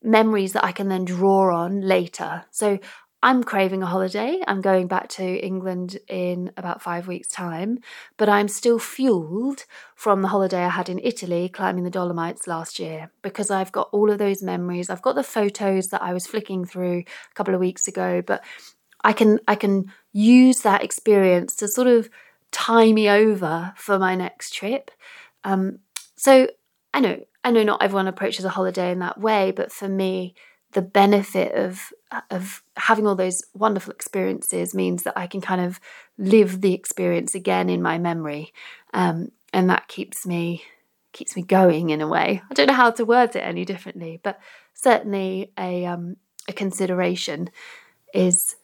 memories 0.03 0.53
that 0.53 0.65
I 0.65 0.73
can 0.73 0.89
then 0.89 1.05
draw 1.05 1.57
on 1.57 1.81
later. 1.81 2.45
So 2.51 2.81
I'm 3.25 3.45
craving 3.45 3.85
a 3.85 3.87
holiday. 3.87 4.41
I'm 4.49 4.61
going 4.61 4.89
back 4.89 5.09
to 5.11 5.23
England 5.25 5.97
in 6.09 6.51
about 6.57 6.83
five 6.83 7.07
weeks' 7.07 7.29
time, 7.29 7.79
but 8.17 8.29
I'm 8.29 8.49
still 8.49 8.81
fueled 8.81 9.65
from 9.95 10.23
the 10.23 10.29
holiday 10.29 10.65
I 10.65 10.71
had 10.71 10.89
in 10.89 10.99
Italy 10.99 11.49
climbing 11.49 11.85
the 11.85 11.91
Dolomites 11.91 12.49
last 12.49 12.81
year 12.81 13.13
because 13.23 13.49
I've 13.49 13.71
got 13.71 13.89
all 13.93 14.11
of 14.11 14.19
those 14.19 14.43
memories. 14.43 14.91
I've 14.91 15.03
got 15.03 15.15
the 15.15 15.23
photos 15.23 15.89
that 15.89 16.03
I 16.03 16.13
was 16.13 16.27
flicking 16.27 16.65
through 16.65 17.05
a 17.31 17.35
couple 17.35 17.55
of 17.55 17.61
weeks 17.61 17.87
ago, 17.87 18.23
but 18.27 18.43
I 19.05 19.13
can 19.13 19.39
I 19.47 19.55
can 19.55 19.93
use 20.13 20.61
that 20.61 20.83
experience 20.83 21.55
to 21.57 21.69
sort 21.69 21.87
of 21.87 22.11
tie 22.51 22.93
me 22.93 23.09
over 23.09 23.73
for 23.77 24.01
my 24.01 24.17
next 24.17 24.53
trip. 24.53 24.91
Um, 25.45 25.79
so 26.17 26.49
I 26.93 26.99
know 26.99 27.25
I 27.45 27.53
know 27.53 27.63
not 27.63 27.85
everyone 27.85 28.09
approaches 28.09 28.45
a 28.45 28.49
holiday 28.49 28.91
in 28.91 28.99
that 28.99 29.21
way, 29.21 29.53
but 29.53 29.71
for 29.71 29.89
me, 29.89 30.35
the 30.73 30.83
benefit 30.83 31.55
of 31.55 31.93
of 32.31 32.63
having 32.77 33.07
all 33.07 33.15
those 33.15 33.43
wonderful 33.55 33.93
experiences 33.93 34.75
means 34.75 35.03
that 35.05 35.17
I 35.17 35.27
can 35.27 35.41
kind 35.41 35.61
of 35.61 35.81
live 36.19 36.61
the 36.61 36.75
experience 36.75 37.35
again 37.35 37.71
in 37.71 37.83
my 37.83 37.99
memory, 37.99 38.53
um, 38.93 39.33
and 39.53 39.71
that 39.71 39.89
keeps 39.89 40.27
me 40.27 40.65
keeps 41.13 41.37
me 41.37 41.43
going 41.43 41.91
in 41.91 42.01
a 42.01 42.09
way. 42.09 42.43
I 42.51 42.55
don't 42.55 42.69
know 42.69 42.73
how 42.73 42.91
to 42.91 43.05
word 43.05 43.37
it 43.37 43.41
any 43.41 43.65
differently, 43.65 44.21
but 44.23 44.41
certainly 44.75 45.53
a 45.59 45.85
um, 45.87 46.17
a 46.49 46.53
consideration 46.53 47.51
is: 48.15 48.57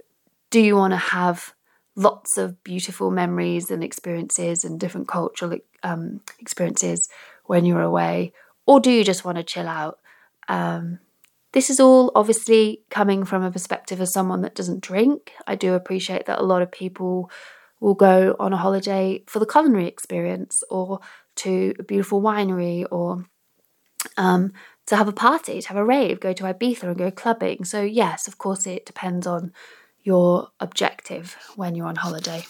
do 0.51 0.61
you 0.61 0.77
want 0.77 0.93
to 0.93 0.99
have 0.99 1.55
lots 1.95 2.39
of 2.39 2.63
beautiful 2.63 3.11
memories 3.11 3.71
and 3.71 3.83
experiences 3.83 4.65
and 4.65 4.79
different 4.79 5.09
cultural 5.09 5.59
um, 5.83 6.21
experiences 6.39 7.09
when 7.45 7.65
you're 7.65 7.83
away, 7.83 8.33
or 8.67 8.81
do 8.81 8.91
you 8.91 9.05
just 9.05 9.25
want 9.25 9.37
to 9.39 9.45
chill 9.45 9.69
out? 9.69 9.99
Um, 10.49 11.01
this 11.53 11.71
is 11.71 11.81
all 11.81 12.13
obviously 12.15 12.83
coming 12.91 13.25
from 13.25 13.43
a 13.43 13.51
perspective 13.51 14.01
of 14.01 14.09
someone 14.09 14.43
that 14.43 14.55
doesn't 14.55 14.83
drink. 14.83 15.33
I 15.47 15.55
do 15.55 15.75
appreciate 15.75 16.27
that 16.27 16.41
a 16.41 16.45
lot 16.45 16.63
of 16.63 16.71
people 16.71 17.31
will 17.81 17.95
go 17.95 18.37
on 18.39 18.53
a 18.53 18.57
holiday 18.57 19.23
for 19.27 19.39
the 19.39 19.47
culinary 19.47 19.87
experience 19.87 20.63
or 20.71 21.01
to 21.37 21.75
a 21.79 21.83
beautiful 21.83 22.21
winery 22.21 22.85
or 22.91 23.25
um, 24.17 24.53
to 24.87 24.97
have 24.97 25.09
a 25.09 25.13
party, 25.13 25.61
to 25.61 25.69
have 25.69 25.77
a 25.77 25.85
rave, 25.85 26.21
go 26.21 26.33
to 26.33 26.45
Ibiza 26.45 26.85
and 26.85 26.99
go 26.99 27.11
clubbing. 27.11 27.65
So, 27.65 27.83
yes, 27.83 28.27
of 28.27 28.39
course, 28.39 28.67
it 28.67 28.87
depends 28.87 29.27
on 29.27 29.53
your 30.03 30.49
objective 30.61 31.37
when 31.57 31.75
you're 31.75 31.87
on 31.87 31.97
holiday. 31.97 32.45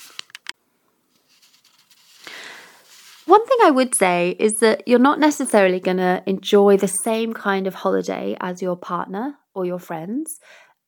One 3.28 3.44
thing 3.44 3.58
I 3.62 3.70
would 3.70 3.94
say 3.94 4.36
is 4.38 4.54
that 4.60 4.88
you're 4.88 4.98
not 4.98 5.20
necessarily 5.20 5.80
going 5.80 5.98
to 5.98 6.22
enjoy 6.24 6.78
the 6.78 6.88
same 6.88 7.34
kind 7.34 7.66
of 7.66 7.74
holiday 7.74 8.38
as 8.40 8.62
your 8.62 8.74
partner 8.74 9.34
or 9.52 9.66
your 9.66 9.78
friends. 9.78 10.40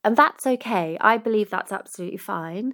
And 0.04 0.16
that's 0.16 0.46
okay. 0.46 0.96
I 1.02 1.18
believe 1.18 1.50
that's 1.50 1.70
absolutely 1.70 2.16
fine. 2.16 2.72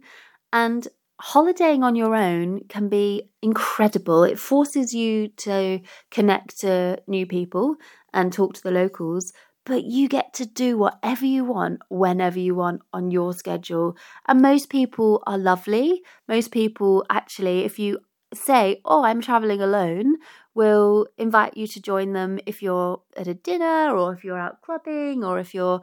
And 0.53 0.87
holidaying 1.21 1.83
on 1.83 1.97
your 1.97 2.15
own 2.15 2.61
can 2.69 2.89
be 2.89 3.33
incredible. 3.43 4.23
It 4.23 4.39
forces 4.39 4.95
you 4.95 5.31
to 5.39 5.81
connect 6.13 6.61
to 6.61 7.03
new 7.09 7.27
people 7.27 7.75
and 8.15 8.33
talk 8.33 8.55
to 8.55 8.63
the 8.63 8.71
locals, 8.71 9.33
but 9.65 9.83
you 9.83 10.09
get 10.09 10.33
to 10.35 10.47
do 10.47 10.79
whatever 10.79 11.27
you 11.27 11.45
want 11.45 11.81
whenever 11.89 12.39
you 12.39 12.55
want 12.55 12.83
on 12.93 13.11
your 13.11 13.33
schedule. 13.33 13.97
And 14.29 14.41
most 14.41 14.71
people 14.71 15.25
are 15.27 15.37
lovely. 15.37 16.03
Most 16.29 16.53
people, 16.53 17.05
actually, 17.11 17.65
if 17.65 17.81
you 17.81 17.99
say, 18.35 18.81
Oh, 18.85 19.05
I'm 19.05 19.21
traveling 19.21 19.61
alone, 19.63 20.17
will 20.55 21.07
invite 21.19 21.57
you 21.57 21.67
to 21.69 21.81
join 21.83 22.13
them 22.13 22.39
if 22.47 22.63
you're 22.63 23.03
at 23.17 23.29
a 23.29 23.35
dinner 23.35 23.97
or 23.97 24.13
if 24.15 24.25
you're 24.25 24.39
out 24.39 24.63
clubbing 24.63 25.25
or 25.25 25.39
if 25.39 25.55
you're 25.55 25.81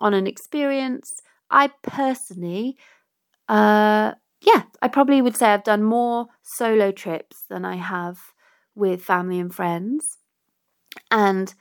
on 0.00 0.14
an 0.14 0.26
experience. 0.26 1.22
I 1.50 1.68
personally, 1.82 2.78
uh, 3.48 4.14
yeah, 4.42 4.62
I 4.82 4.88
probably 4.88 5.22
would 5.22 5.36
say 5.36 5.48
I've 5.48 5.64
done 5.64 5.82
more 5.84 6.28
solo 6.42 6.92
trips 6.92 7.44
than 7.48 7.64
I 7.64 7.76
have 7.76 8.18
with 8.74 9.02
family 9.04 9.40
and 9.40 9.54
friends 9.54 10.18
and 11.10 11.54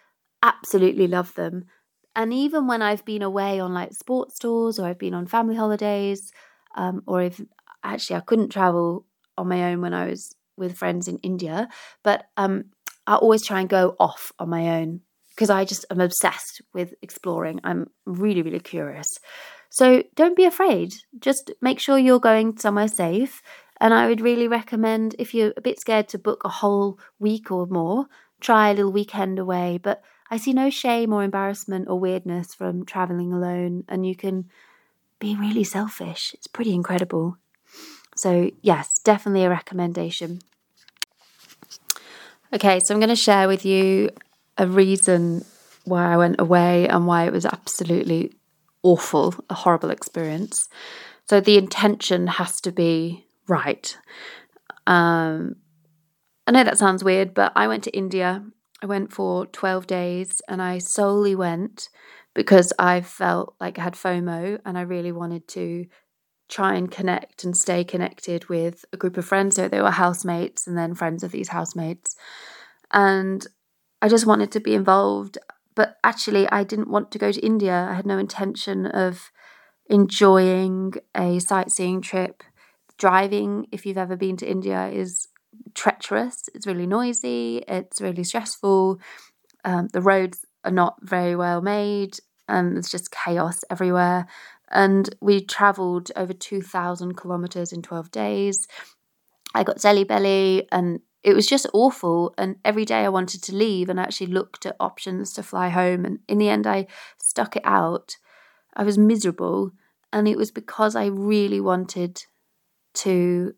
absolutely 0.44 1.08
love 1.08 1.34
them. 1.36 1.66
And 2.16 2.34
even 2.34 2.68
when 2.68 2.82
I've 2.82 3.06
been 3.06 3.22
away 3.22 3.60
on 3.60 3.74
like 3.74 3.94
sports 3.94 4.40
tours 4.40 4.80
or 4.80 4.88
I've 4.88 5.00
been 5.00 5.14
on 5.14 5.28
family 5.28 5.56
holidays, 5.56 6.32
um, 6.76 7.04
or 7.08 7.22
if 7.22 7.42
actually 7.84 8.18
I 8.18 8.22
couldn't 8.22 8.50
travel 8.50 9.06
on 9.38 9.48
my 9.48 9.72
own 9.72 9.82
when 9.82 9.94
I 9.94 10.08
was 10.08 10.36
with 10.58 10.78
friends 10.78 11.08
in 11.08 11.18
India, 11.20 11.68
but 12.04 12.26
um, 12.38 12.66
I 13.06 13.16
always 13.16 13.46
try 13.46 13.60
and 13.60 13.70
go 13.70 13.96
off 14.00 14.32
on 14.40 14.50
my 14.50 14.80
own 14.80 15.02
because 15.30 15.50
I 15.52 15.66
just 15.66 15.86
am 15.92 16.02
obsessed 16.02 16.62
with 16.74 16.96
exploring. 17.02 17.60
I'm 17.64 17.92
really, 18.06 18.42
really 18.42 18.60
curious. 18.60 19.08
So 19.70 20.04
don't 20.16 20.36
be 20.36 20.46
afraid. 20.46 20.96
Just 21.20 21.52
make 21.62 21.80
sure 21.80 22.00
you're 22.00 22.20
going 22.20 22.58
somewhere 22.58 22.88
safe. 22.88 23.44
And 23.80 23.94
I 23.94 24.08
would 24.08 24.22
really 24.22 24.48
recommend 24.48 25.16
if 25.20 25.36
you're 25.36 25.54
a 25.56 25.62
bit 25.62 25.80
scared 25.80 26.08
to 26.10 26.18
book 26.18 26.42
a 26.44 26.50
whole 26.50 27.00
week 27.20 27.52
or 27.52 27.68
more, 27.68 28.08
try 28.42 28.70
a 28.70 28.74
little 28.74 28.92
weekend 28.92 29.38
away. 29.38 29.80
But 29.82 30.02
I 30.32 30.38
see 30.38 30.54
no 30.54 30.72
shame 30.72 31.14
or 31.14 31.24
embarrassment 31.24 31.88
or 31.88 32.00
weirdness 32.00 32.56
from 32.56 32.86
traveling 32.86 33.32
alone, 33.32 33.84
and 33.88 34.06
you 34.06 34.16
can 34.16 34.50
be 35.20 35.36
really 35.36 35.64
selfish. 35.64 36.34
It's 36.34 36.48
pretty 36.48 36.74
incredible. 36.74 37.38
So, 38.18 38.52
yes, 38.62 39.00
definitely 39.00 39.44
a 39.44 39.50
recommendation. 39.50 40.40
Okay, 42.54 42.80
so 42.80 42.94
I'm 42.94 43.00
going 43.00 43.10
to 43.10 43.16
share 43.16 43.48
with 43.48 43.66
you 43.66 44.10
a 44.58 44.68
reason 44.68 45.46
why 45.86 46.14
I 46.14 46.18
went 46.18 46.40
away 46.40 46.88
and 46.88 47.06
why 47.06 47.26
it 47.26 47.34
was 47.34 47.46
absolutely 47.46 48.34
awful, 48.84 49.36
a 49.50 49.54
horrible 49.54 49.92
experience. 49.92 50.68
So, 51.30 51.40
the 51.40 51.58
intention 51.58 52.28
has 52.28 52.60
to 52.62 52.72
be 52.72 53.26
right. 53.48 53.96
Um, 54.88 55.58
I 56.48 56.52
know 56.52 56.64
that 56.64 56.78
sounds 56.78 57.04
weird, 57.04 57.34
but 57.34 57.52
I 57.56 57.68
went 57.68 57.84
to 57.84 57.96
India. 57.96 58.44
I 58.82 58.86
went 58.86 59.12
for 59.12 59.46
12 59.48 59.86
days 59.86 60.42
and 60.48 60.62
I 60.62 60.78
solely 60.78 61.36
went 61.36 61.90
because 62.34 62.72
I 62.80 63.02
felt 63.02 63.56
like 63.60 63.78
I 63.78 63.84
had 63.84 63.96
FOMO 63.96 64.60
and 64.64 64.78
I 64.78 64.82
really 64.82 65.12
wanted 65.12 65.48
to 65.50 65.88
try 66.50 66.76
and 66.76 66.90
connect 66.90 67.44
and 67.44 67.56
stay 67.56 67.84
connected 67.84 68.48
with 68.48 68.86
a 68.94 68.98
group 68.98 69.18
of 69.18 69.26
friends. 69.26 69.56
So 69.56 69.68
they 69.68 69.82
were 69.82 69.92
housemates 69.92 70.68
and 70.68 70.78
then 70.78 70.96
friends 70.96 71.24
of 71.24 71.32
these 71.32 71.50
housemates. 71.50 72.16
And 72.92 73.46
I 74.02 74.08
just 74.08 74.26
wanted 74.26 74.52
to 74.54 74.60
be 74.60 74.74
involved. 74.74 75.38
But 75.76 75.98
actually, 76.04 76.50
I 76.50 76.64
didn't 76.64 76.90
want 76.90 77.12
to 77.12 77.20
go 77.20 77.32
to 77.32 77.46
India. 77.46 77.88
I 77.90 77.96
had 77.96 78.06
no 78.06 78.18
intention 78.18 78.88
of 78.88 79.32
enjoying 79.90 80.94
a 81.16 81.40
sightseeing 81.40 82.02
trip. 82.02 82.44
Driving, 82.98 83.68
if 83.72 83.86
you've 83.86 83.98
ever 83.98 84.16
been 84.16 84.38
to 84.38 84.50
India, 84.50 84.88
is 84.88 85.28
treacherous. 85.76 86.50
It's 86.56 86.66
really 86.66 86.88
noisy. 86.88 87.64
It's 87.68 88.02
really 88.02 88.24
stressful. 88.24 89.00
Um, 89.64 89.88
the 89.94 90.02
roads 90.02 90.46
are 90.64 90.72
not 90.72 90.98
very 91.02 91.36
well 91.36 91.62
made, 91.62 92.18
and 92.48 92.76
there's 92.76 92.90
just 92.90 93.12
chaos 93.12 93.64
everywhere. 93.70 94.28
And 94.70 95.14
we 95.22 95.44
traveled 95.44 96.12
over 96.16 96.34
2,000 96.34 97.16
kilometers 97.16 97.72
in 97.72 97.82
12 97.82 98.12
days. 98.12 98.68
I 99.56 99.64
got 99.64 99.80
Delhi 99.80 100.04
belly 100.04 100.68
and 100.72 101.00
it 101.24 101.34
was 101.34 101.48
just 101.48 101.68
awful. 101.74 102.34
And 102.38 102.58
every 102.64 102.86
day 102.86 103.06
I 103.06 103.10
wanted 103.10 103.44
to 103.44 103.56
leave 103.56 103.90
and 103.90 104.00
I 104.00 104.04
actually 104.04 104.28
looked 104.28 104.66
at 104.66 104.76
options 104.80 105.34
to 105.34 105.44
fly 105.44 105.70
home. 105.70 106.06
And 106.06 106.20
in 106.28 106.38
the 106.38 106.50
end, 106.50 106.68
I 106.68 106.88
stuck 107.18 107.56
it 107.56 107.64
out. 107.66 108.18
I 108.76 108.84
was 108.84 108.98
miserable. 108.98 109.72
And 110.14 110.28
it 110.28 110.38
was 110.38 110.52
because 110.52 110.96
I 110.96 111.08
really 111.08 111.60
wanted 111.60 112.24
to 112.96 113.54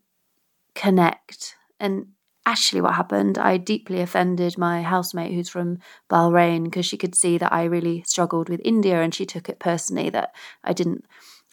connect. 0.75 1.56
And 1.80 2.08
actually 2.50 2.82
what 2.82 2.96
happened. 2.96 3.38
I 3.38 3.58
deeply 3.58 4.01
offended 4.01 4.58
my 4.58 4.82
housemate 4.82 5.34
who's 5.34 5.50
from 5.50 5.77
Bahrain 6.10 6.63
because 6.63 6.86
she 6.86 6.98
could 6.98 7.13
see 7.13 7.38
that 7.38 7.53
I 7.53 7.65
really 7.65 8.03
struggled 8.08 8.50
with 8.50 8.60
India 8.65 9.01
and 9.01 9.13
she 9.13 9.25
took 9.25 9.50
it 9.50 9.60
personally 9.60 10.10
that 10.10 10.34
I 10.63 10.74
didn't 10.74 11.06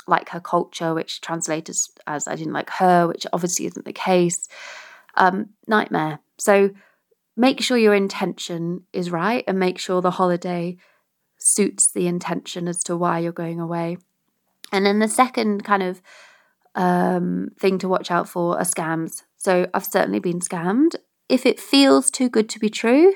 like 0.09 0.31
her 0.31 0.41
culture, 0.41 0.95
which 0.95 1.21
translates 1.21 1.91
as 2.07 2.27
I 2.27 2.35
didn't 2.35 2.55
like 2.55 2.71
her, 2.71 3.07
which 3.07 3.27
obviously 3.33 3.67
isn't 3.67 3.85
the 3.85 3.93
case. 3.93 4.49
Um, 5.17 5.51
nightmare. 5.67 6.21
So 6.39 6.71
make 7.37 7.61
sure 7.61 7.77
your 7.77 7.95
intention 7.95 8.85
is 8.93 9.11
right 9.11 9.45
and 9.47 9.59
make 9.59 9.79
sure 9.79 10.01
the 10.01 10.13
holiday 10.13 10.79
suits 11.37 11.93
the 11.93 12.07
intention 12.07 12.69
as 12.69 12.83
to 12.85 12.97
why 12.97 13.19
you're 13.19 13.33
going 13.33 13.61
away. 13.61 13.99
And 14.73 14.87
then 14.87 14.99
the 14.99 15.09
second 15.09 15.63
kind 15.63 15.83
of 15.83 16.01
um, 16.77 17.49
thing 17.59 17.79
to 17.79 17.89
watch 17.89 18.11
out 18.11 18.29
for 18.29 18.59
are 18.59 18.65
scams. 18.65 19.23
So 19.37 19.69
I've 19.75 19.87
certainly 19.87 20.21
been 20.21 20.41
scammed. 20.41 20.95
If 21.29 21.45
it 21.45 21.59
feels 21.59 22.11
too 22.11 22.29
good 22.29 22.49
to 22.51 22.61
be 22.61 22.69
true, 22.69 23.15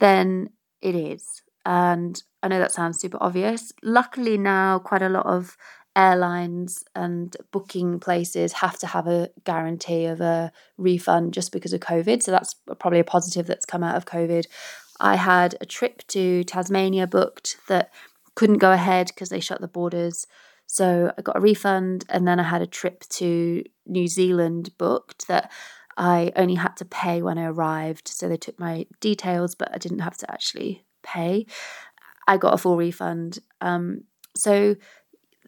then 0.00 0.50
it 0.82 0.96
is. 0.96 1.42
And 1.64 2.20
I 2.42 2.48
know 2.48 2.58
that 2.58 2.72
sounds 2.72 2.98
super 3.00 3.18
obvious. 3.20 3.72
Luckily, 3.82 4.36
now 4.36 4.78
quite 4.78 5.02
a 5.02 5.08
lot 5.08 5.26
of 5.26 5.56
airlines 5.96 6.84
and 6.94 7.36
booking 7.52 8.00
places 8.00 8.54
have 8.54 8.78
to 8.80 8.86
have 8.86 9.06
a 9.06 9.30
guarantee 9.44 10.06
of 10.06 10.20
a 10.20 10.50
refund 10.76 11.32
just 11.32 11.52
because 11.52 11.72
of 11.72 11.80
COVID. 11.80 12.22
So 12.22 12.32
that's 12.32 12.56
probably 12.78 12.98
a 12.98 13.04
positive 13.04 13.46
that's 13.46 13.64
come 13.64 13.84
out 13.84 13.96
of 13.96 14.04
COVID. 14.04 14.46
I 15.00 15.16
had 15.16 15.56
a 15.60 15.66
trip 15.66 16.06
to 16.08 16.44
Tasmania 16.44 17.06
booked 17.06 17.56
that 17.68 17.92
couldn't 18.34 18.58
go 18.58 18.72
ahead 18.72 19.08
because 19.08 19.28
they 19.28 19.40
shut 19.40 19.60
the 19.60 19.68
borders. 19.68 20.26
So 20.74 21.12
I 21.16 21.22
got 21.22 21.36
a 21.36 21.40
refund, 21.40 22.04
and 22.08 22.26
then 22.26 22.40
I 22.40 22.42
had 22.42 22.60
a 22.60 22.66
trip 22.66 23.04
to 23.10 23.62
New 23.86 24.08
Zealand 24.08 24.76
booked 24.76 25.28
that 25.28 25.52
I 25.96 26.32
only 26.34 26.56
had 26.56 26.76
to 26.78 26.84
pay 26.84 27.22
when 27.22 27.38
I 27.38 27.44
arrived. 27.44 28.08
So 28.08 28.28
they 28.28 28.36
took 28.36 28.58
my 28.58 28.86
details, 28.98 29.54
but 29.54 29.72
I 29.72 29.78
didn't 29.78 30.00
have 30.00 30.16
to 30.16 30.28
actually 30.28 30.84
pay. 31.04 31.46
I 32.26 32.38
got 32.38 32.54
a 32.54 32.58
full 32.58 32.76
refund. 32.76 33.38
Um, 33.60 34.02
so 34.34 34.74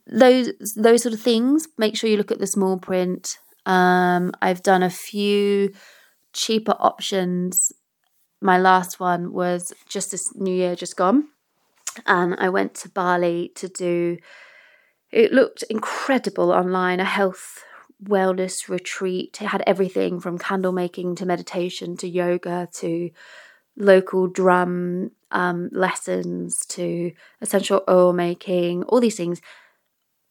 those 0.07 0.53
those 0.77 1.03
sort 1.03 1.13
of 1.13 1.21
things. 1.21 1.67
Make 1.77 1.97
sure 1.97 2.09
you 2.09 2.19
look 2.19 2.31
at 2.31 2.39
the 2.39 2.47
small 2.47 2.79
print. 2.79 3.41
Um, 3.67 4.31
I've 4.41 4.63
done 4.63 4.85
a 4.85 4.91
few 4.91 5.73
cheaper 6.33 6.77
options. 6.79 7.73
My 8.41 8.59
last 8.59 9.01
one 9.01 9.33
was 9.33 9.73
just 9.89 10.13
this 10.13 10.37
New 10.37 10.55
Year 10.55 10.77
just 10.77 10.97
gone, 10.97 11.31
and 12.07 12.37
I 12.39 12.49
went 12.49 12.77
to 12.77 12.89
Bali 12.89 13.51
to 13.57 13.67
do. 13.67 14.19
It 15.11 15.33
looked 15.33 15.63
incredible 15.65 16.51
online. 16.51 17.01
A 17.01 17.05
health 17.05 17.65
wellness 18.03 18.69
retreat. 18.69 19.39
It 19.41 19.47
had 19.47 19.63
everything 19.67 20.21
from 20.21 20.39
candle 20.39 20.73
making 20.73 21.17
to 21.17 21.27
meditation 21.27 21.97
to 21.99 22.09
yoga 22.09 22.69
to 22.75 23.11
local 23.77 24.27
drum 24.27 25.11
um, 25.31 25.69
lessons 25.73 26.65
to 26.67 27.13
essential 27.41 27.83
oil 27.89 28.13
making, 28.13 28.85
all 28.85 29.01
these 29.01 29.17
things. 29.17 29.41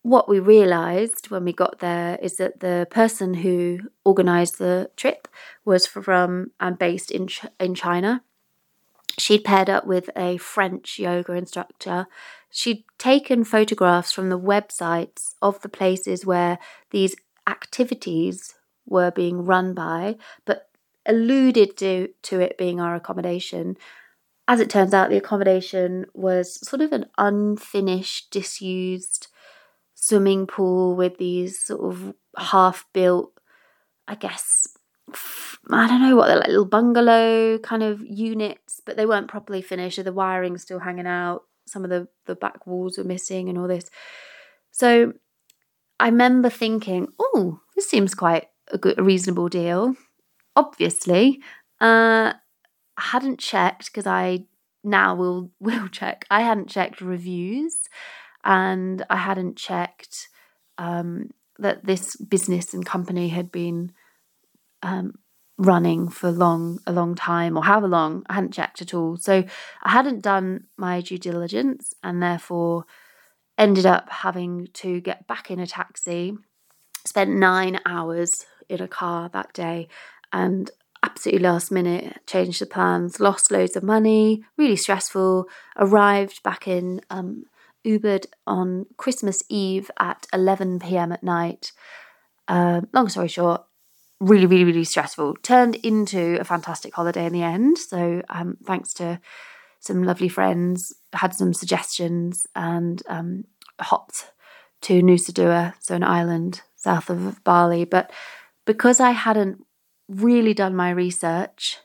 What 0.02 0.30
we 0.30 0.40
realized 0.40 1.32
when 1.32 1.44
we 1.44 1.54
got 1.54 1.80
there 1.80 2.20
is 2.22 2.38
that 2.38 2.60
the 2.60 2.88
person 2.92 3.36
who 3.36 3.80
organized 4.04 4.60
the 4.60 4.92
trip 4.96 5.28
was 5.64 5.88
from 5.88 6.52
and 6.60 6.78
based 6.78 7.10
in 7.10 7.28
in 7.60 7.74
China. 7.74 8.24
She'd 9.18 9.46
paired 9.46 9.70
up 9.70 9.88
with 9.88 10.10
a 10.16 10.38
French 10.38 11.00
yoga 11.00 11.34
instructor. 11.34 12.08
She'd 12.56 12.86
taken 12.98 13.44
photographs 13.44 14.14
from 14.14 14.30
the 14.30 14.40
websites 14.40 15.34
of 15.42 15.62
the 15.62 15.68
places 15.68 16.26
where 16.26 16.58
these 16.92 17.14
activities 17.46 18.56
were 18.86 19.12
being 19.12 19.44
run 19.44 19.74
by, 19.74 20.16
but 20.46 20.70
alluded 21.06 21.76
to, 21.76 22.08
to 22.22 22.40
it 22.40 22.58
being 22.58 22.80
our 22.80 22.96
accommodation. 22.96 23.76
As 24.48 24.62
it 24.62 24.70
turns 24.70 24.94
out, 24.94 25.10
the 25.10 25.18
accommodation 25.18 26.06
was 26.14 26.66
sort 26.66 26.82
of 26.82 26.94
an 26.94 27.08
unfinished, 27.18 28.32
disused 28.32 29.28
swimming 29.94 30.48
pool 30.48 30.96
with 30.96 31.18
these 31.18 31.60
sort 31.60 31.94
of 31.94 32.14
half 32.38 32.86
built, 32.94 33.34
I 34.08 34.16
guess, 34.16 34.66
I 35.70 35.88
don't 35.90 36.02
know 36.02 36.16
what 36.16 36.28
they're 36.28 36.38
like, 36.38 36.48
little 36.48 36.64
bungalow 36.64 37.58
kind 37.58 37.84
of 37.84 38.00
units, 38.00 38.80
but 38.86 38.96
they 38.96 39.06
weren't 39.06 39.28
properly 39.28 39.62
finished. 39.62 39.98
So 39.98 40.04
the 40.04 40.14
wiring's 40.14 40.62
still 40.62 40.80
hanging 40.80 41.06
out. 41.06 41.44
Some 41.68 41.84
of 41.84 41.90
the, 41.90 42.08
the 42.26 42.36
back 42.36 42.66
walls 42.68 42.98
were 42.98 43.04
missing 43.04 43.50
and 43.50 43.58
all 43.58 43.68
this. 43.68 43.90
So 44.72 45.14
I 46.00 46.08
remember 46.08 46.50
thinking, 46.50 47.08
oh, 47.20 47.62
this 47.76 47.90
seems 47.90 48.14
quite 48.14 48.48
a 48.72 48.78
good, 48.78 49.00
a 49.00 49.04
reasonable 49.04 49.50
deal. 49.50 49.96
Obviously, 50.56 51.42
uh, 51.82 52.34
I 52.98 53.02
hadn't 53.02 53.40
checked 53.40 53.86
because 53.88 54.08
I 54.08 54.46
now 54.84 55.16
will 55.16 55.52
will 55.60 55.88
check. 55.88 56.26
I 56.30 56.42
hadn't 56.42 56.70
checked 56.70 57.02
reviews, 57.02 57.76
and 58.44 59.06
I 59.10 59.18
hadn't 59.18 59.58
checked 59.58 60.30
um, 60.78 61.32
that 61.60 61.86
this 61.86 62.16
business 62.16 62.74
and 62.74 62.86
company 62.86 63.30
had 63.30 63.52
been 63.52 63.92
um, 64.84 65.16
running 65.58 66.10
for 66.10 66.32
long 66.32 66.80
a 66.86 66.92
long 66.92 67.16
time 67.16 67.58
or 67.58 67.64
however 67.64 67.88
long. 67.88 68.24
I 68.30 68.34
hadn't 68.34 68.54
checked 68.54 68.82
at 68.82 68.94
all, 68.94 69.18
so 69.18 69.44
I 69.84 69.90
hadn't 69.90 70.22
done 70.22 70.66
my 70.78 71.02
due 71.02 71.18
diligence, 71.18 71.94
and 72.04 72.22
therefore 72.22 72.86
ended 73.58 73.86
up 73.86 74.10
having 74.10 74.68
to 74.74 75.00
get 75.00 75.28
back 75.28 75.50
in 75.50 75.60
a 75.60 75.68
taxi, 75.68 76.38
spent 77.06 77.32
nine 77.32 77.80
hours 77.86 78.46
in 78.68 78.82
a 78.82 78.88
car 78.88 79.30
that 79.30 79.54
day, 79.54 79.88
and 80.34 80.72
absolutely 81.04 81.44
last 81.44 81.72
minute 81.72 82.20
changed 82.28 82.60
the 82.60 82.66
plans, 82.66 83.20
lost 83.20 83.52
loads 83.52 83.76
of 83.76 83.84
money, 83.84 84.44
really 84.58 84.76
stressful. 84.76 85.48
Arrived 85.78 86.42
back 86.44 86.68
in 86.68 87.00
um, 87.10 87.46
Ubud 87.86 88.26
on 88.48 88.88
Christmas 88.98 89.44
Eve 89.48 89.92
at 90.00 90.26
11 90.34 90.80
pm 90.80 91.12
at 91.12 91.24
night. 91.24 91.72
Uh, 92.48 92.82
long 92.94 93.08
story 93.08 93.28
short, 93.28 93.64
really, 94.26 94.46
really, 94.46 94.64
really 94.64 94.84
stressful. 94.84 95.36
Turned 95.44 95.76
into 95.76 96.40
a 96.40 96.44
fantastic 96.44 96.96
holiday 96.96 97.26
in 97.26 97.34
the 97.34 97.44
end. 97.44 97.78
So, 97.78 98.22
um, 98.30 98.58
thanks 98.66 98.94
to 98.96 99.20
some 99.80 100.04
lovely 100.04 100.30
friends, 100.30 100.94
had 101.14 101.34
some 101.36 101.54
suggestions, 101.54 102.48
and 102.56 103.04
um, 103.08 103.46
hopped 103.80 104.32
to 104.82 105.02
Nusa 105.02 105.34
Dua, 105.34 105.76
so 105.80 105.96
an 105.96 106.04
island 106.04 106.62
south 106.76 107.10
of 107.10 107.44
Bali. 107.44 107.86
But 107.86 108.12
because 108.66 109.00
I 109.00 109.12
hadn't 109.12 109.64
really 110.08 110.54
done 110.54 110.76
my 110.76 110.90
research, 110.90 111.80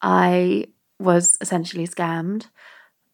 I 0.00 0.66
was 0.98 1.36
essentially 1.40 1.86
scammed. 1.86 2.46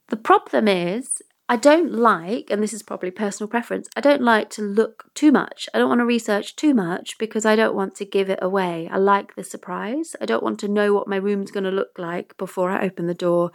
The 0.08 0.16
problem 0.16 0.68
is, 0.68 1.20
I 1.50 1.56
don't 1.56 1.92
like, 1.92 2.50
and 2.50 2.62
this 2.62 2.74
is 2.74 2.82
probably 2.82 3.10
personal 3.10 3.48
preference, 3.48 3.88
I 3.96 4.02
don't 4.02 4.20
like 4.20 4.50
to 4.50 4.62
look 4.62 5.04
too 5.14 5.32
much. 5.32 5.66
I 5.72 5.78
don't 5.78 5.88
want 5.88 6.00
to 6.00 6.04
research 6.04 6.56
too 6.56 6.74
much 6.74 7.16
because 7.16 7.46
I 7.46 7.56
don't 7.56 7.74
want 7.74 7.94
to 7.96 8.04
give 8.04 8.28
it 8.28 8.38
away. 8.42 8.86
I 8.92 8.98
like 8.98 9.34
the 9.34 9.44
surprise. 9.44 10.14
I 10.20 10.26
don't 10.26 10.42
want 10.42 10.60
to 10.60 10.68
know 10.68 10.92
what 10.92 11.08
my 11.08 11.16
room's 11.16 11.50
going 11.50 11.64
to 11.64 11.70
look 11.70 11.98
like 11.98 12.36
before 12.36 12.70
I 12.70 12.84
open 12.84 13.06
the 13.06 13.14
door 13.14 13.52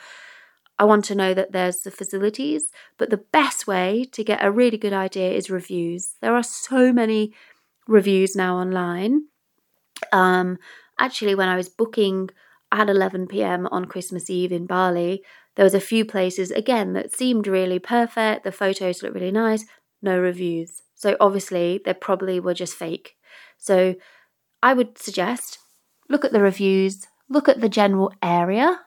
I 0.80 0.86
want 0.86 1.06
to 1.06 1.16
know 1.16 1.34
that 1.34 1.52
there's 1.52 1.82
the 1.82 1.92
facilities, 1.92 2.72
but 2.98 3.10
the 3.10 3.18
best 3.32 3.68
way 3.68 4.06
to 4.12 4.24
get 4.24 4.44
a 4.44 4.52
really 4.52 4.78
good 4.78 4.94
idea 4.94 5.32
is 5.32 5.50
reviews. 5.50 6.16
There 6.22 6.36
are 6.36 6.44
so 6.44 6.92
many 6.92 7.34
reviews 7.88 8.36
now 8.36 8.58
online. 8.58 9.28
Um, 10.12 10.58
actually, 11.00 11.36
when 11.36 11.50
I 11.50 11.56
was 11.56 11.70
booking 11.70 12.30
at 12.72 12.90
11 12.90 13.28
pm 13.28 13.68
on 13.68 13.86
Christmas 13.86 14.30
Eve 14.30 14.52
in 14.52 14.66
Bali, 14.66 15.24
there 15.56 15.64
was 15.64 15.74
a 15.74 15.80
few 15.80 16.06
places 16.06 16.52
again 16.52 16.94
that 16.94 17.14
seemed 17.14 17.48
really 17.48 17.80
perfect. 17.80 18.44
The 18.44 18.52
photos 18.52 19.04
looked 19.04 19.16
really 19.16 19.32
nice, 19.32 19.66
no 20.02 20.18
reviews. 20.18 20.82
So 20.96 21.18
obviously, 21.20 21.82
they 21.84 21.94
probably 21.94 22.40
were 22.40 22.54
just 22.54 22.76
fake. 22.76 23.16
So 23.58 23.96
I 24.62 24.74
would 24.74 24.98
suggest 24.98 25.60
look 26.10 26.26
at 26.26 26.32
the 26.32 26.42
reviews, 26.42 27.08
look 27.30 27.48
at 27.48 27.62
the 27.62 27.70
general 27.70 28.14
area 28.22 28.80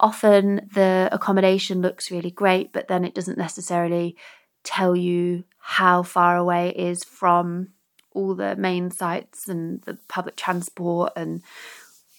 often 0.00 0.68
the 0.72 1.08
accommodation 1.12 1.82
looks 1.82 2.10
really 2.10 2.30
great, 2.30 2.72
but 2.72 2.88
then 2.88 3.04
it 3.04 3.14
doesn't 3.14 3.38
necessarily 3.38 4.16
tell 4.62 4.94
you 4.94 5.44
how 5.58 6.02
far 6.02 6.36
away 6.36 6.68
it 6.68 6.76
is 6.76 7.04
from 7.04 7.68
all 8.12 8.34
the 8.34 8.56
main 8.56 8.90
sites 8.90 9.48
and 9.48 9.82
the 9.82 9.98
public 10.08 10.36
transport 10.36 11.12
and 11.16 11.42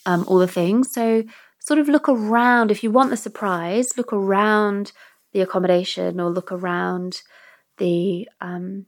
um, 0.06 0.24
all 0.28 0.40
the 0.40 0.48
things. 0.48 0.92
So, 0.92 1.24
sort 1.70 1.80
of 1.80 1.88
look 1.88 2.10
around 2.10 2.72
if 2.72 2.84
you 2.84 2.90
want 2.90 3.12
the 3.12 3.16
surprise, 3.16 3.96
look 3.96 4.12
around 4.12 4.92
the 5.34 5.42
accommodation 5.42 6.20
or 6.20 6.32
look 6.32 6.52
around 6.52 7.22
the 7.78 8.28
um, 8.42 8.88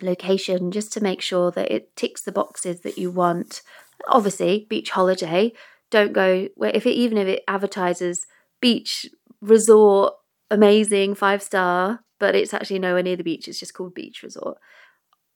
location 0.00 0.70
just 0.70 0.90
to 0.90 1.02
make 1.02 1.20
sure 1.20 1.50
that 1.50 1.70
it 1.70 1.94
ticks 1.94 2.22
the 2.22 2.32
boxes 2.32 2.80
that 2.80 2.96
you 2.96 3.10
want. 3.10 3.60
Obviously, 4.08 4.66
beach 4.70 4.88
holiday, 4.88 5.52
don't 5.90 6.14
go 6.14 6.48
where 6.54 6.70
if 6.72 6.86
it 6.86 6.94
even 6.94 7.18
if 7.18 7.28
it 7.28 7.44
advertises 7.46 8.26
beach 8.62 9.04
resort 9.42 10.14
amazing 10.50 11.14
five 11.14 11.42
star 11.42 12.00
but 12.18 12.34
it's 12.34 12.54
actually 12.54 12.78
nowhere 12.78 13.02
near 13.02 13.16
the 13.16 13.22
beach 13.22 13.46
it's 13.46 13.60
just 13.60 13.74
called 13.74 13.94
beach 13.94 14.22
resort 14.22 14.56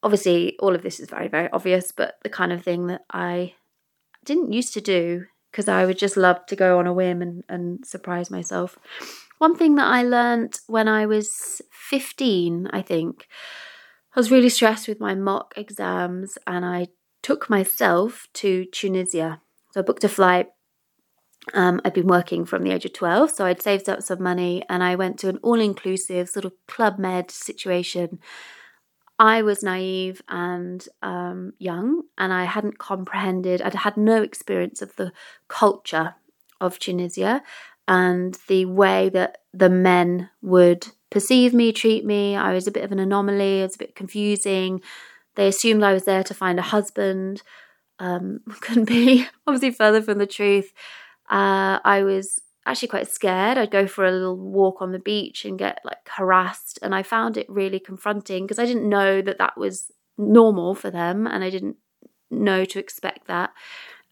obviously 0.03 0.57
all 0.61 0.75
of 0.75 0.83
this 0.83 0.99
is 0.99 1.11
very 1.11 1.29
very 1.29 1.51
obvious 1.51 1.93
but 1.93 2.15
the 2.23 2.31
kind 2.31 2.53
of 2.53 2.63
thing 2.63 2.87
that 2.87 3.03
i 3.11 3.53
didn't 4.25 4.53
used 4.53 4.73
to 4.73 4.81
do 4.81 5.27
because 5.57 5.69
i 5.69 5.87
would 5.87 5.99
just 5.99 6.17
love 6.17 6.45
to 6.47 6.55
go 6.55 6.79
on 6.79 6.87
a 6.87 6.93
whim 6.93 7.23
and, 7.23 7.43
and 7.49 7.87
surprise 7.87 8.31
myself 8.31 8.79
one 9.39 9.57
thing 9.57 9.77
that 9.77 9.87
i 9.87 10.03
learned 10.03 10.61
when 10.67 10.87
i 10.87 11.07
was 11.07 11.63
15 11.71 12.69
i 12.73 12.83
think 12.83 13.27
i 14.15 14.21
was 14.21 14.31
really 14.31 14.51
stressed 14.51 14.87
with 14.87 15.01
my 15.01 15.15
mock 15.15 15.55
exams 15.57 16.37
and 16.47 16.65
i 16.65 16.89
took 17.23 17.49
myself 17.49 18.29
to 18.35 18.67
tunisia 18.67 19.41
so 19.77 19.81
I 19.81 19.85
booked 19.85 20.05
a 20.05 20.09
flight. 20.09 20.47
Um, 21.53 21.83
I'd 21.85 21.93
been 21.93 22.07
working 22.07 22.47
from 22.47 22.63
the 22.63 22.71
age 22.71 22.87
of 22.87 22.95
12, 22.95 23.31
so 23.31 23.45
I'd 23.45 23.61
saved 23.61 23.91
up 23.91 24.03
some 24.03 24.23
money 24.23 24.63
and 24.71 24.83
I 24.83 24.95
went 24.95 25.19
to 25.19 25.29
an 25.29 25.39
all 25.43 25.61
inclusive 25.61 26.31
sort 26.31 26.47
of 26.47 26.55
club 26.67 26.99
med 26.99 27.31
situation. 27.31 28.19
I 29.19 29.43
was 29.43 29.63
naive 29.63 30.21
and 30.29 30.87
um, 31.03 31.53
young, 31.59 32.03
and 32.19 32.33
I 32.33 32.45
hadn't 32.45 32.79
comprehended, 32.79 33.63
I'd 33.63 33.75
had 33.75 33.97
no 33.97 34.23
experience 34.23 34.83
of 34.83 34.95
the 34.97 35.13
culture 35.49 36.15
of 36.61 36.79
Tunisia 36.79 37.43
and 37.89 38.37
the 38.49 38.67
way 38.67 39.09
that 39.11 39.39
the 39.55 39.71
men 39.71 40.29
would 40.43 40.89
perceive 41.11 41.55
me, 41.55 41.73
treat 41.73 42.05
me. 42.05 42.37
I 42.37 42.53
was 42.53 42.67
a 42.67 42.73
bit 42.73 42.85
of 42.85 42.93
an 42.93 42.99
anomaly, 42.99 43.61
it 43.61 43.65
was 43.65 43.77
a 43.77 43.79
bit 43.79 43.95
confusing. 43.95 44.83
They 45.37 45.49
assumed 45.49 45.83
I 45.83 45.93
was 45.93 46.05
there 46.05 46.25
to 46.25 46.35
find 46.35 46.59
a 46.59 46.63
husband 46.63 47.43
um, 47.99 48.41
couldn't 48.61 48.87
be 48.87 49.27
obviously 49.47 49.71
further 49.71 50.03
from 50.03 50.19
the 50.19 50.27
truth. 50.27 50.73
Uh, 51.31 51.81
I 51.85 52.03
was 52.03 52.41
actually 52.67 52.89
quite 52.89 53.09
scared. 53.11 53.59
I'd 53.59 53.71
go 53.71 53.87
for 53.87 54.05
a 54.05 54.11
little 54.13 54.37
walk 54.37 54.83
on 54.83 54.93
the 54.93 54.99
beach 54.99 55.45
and 55.45 55.59
get 55.59 55.81
like 55.85 56.09
harassed, 56.09 56.79
and 56.83 56.95
I 56.95 57.03
found 57.03 57.37
it 57.37 57.49
really 57.49 57.81
confronting 57.81 58.45
because 58.45 58.59
I 58.59 58.67
didn't 58.67 58.89
know 58.89 59.23
that 59.23 59.39
that 59.39 59.57
was 59.57 59.91
normal 60.19 60.75
for 60.75 60.91
them, 60.91 61.27
and 61.27 61.45
I 61.45 61.51
didn't 61.51 61.77
know 62.31 62.65
to 62.65 62.79
expect 62.79 63.27
that. 63.29 63.51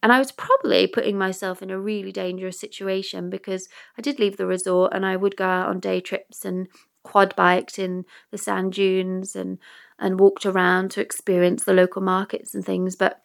And 0.03 0.11
I 0.11 0.19
was 0.19 0.31
probably 0.31 0.87
putting 0.87 1.17
myself 1.17 1.61
in 1.61 1.71
a 1.71 1.79
really 1.79 2.11
dangerous 2.11 2.59
situation 2.59 3.29
because 3.29 3.67
I 3.97 4.01
did 4.01 4.19
leave 4.19 4.37
the 4.37 4.45
resort 4.45 4.93
and 4.93 5.05
I 5.05 5.15
would 5.15 5.35
go 5.35 5.45
out 5.45 5.69
on 5.69 5.79
day 5.79 5.99
trips 5.99 6.45
and 6.45 6.67
quad 7.03 7.35
biked 7.35 7.79
in 7.79 8.05
the 8.31 8.37
sand 8.37 8.73
dunes 8.73 9.35
and 9.35 9.57
and 9.97 10.19
walked 10.19 10.45
around 10.45 10.91
to 10.91 11.01
experience 11.01 11.63
the 11.63 11.73
local 11.73 12.01
markets 12.01 12.53
and 12.53 12.65
things. 12.65 12.95
But 12.95 13.21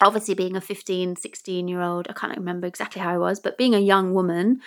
obviously, 0.00 0.34
being 0.34 0.56
a 0.56 0.60
15, 0.60 1.16
16 1.16 1.68
year 1.68 1.82
old, 1.82 2.06
I 2.08 2.12
can't 2.12 2.36
remember 2.36 2.66
exactly 2.66 3.02
how 3.02 3.10
I 3.10 3.18
was, 3.18 3.40
but 3.40 3.58
being 3.58 3.74
a 3.74 3.80
young 3.80 4.14
woman, 4.14 4.60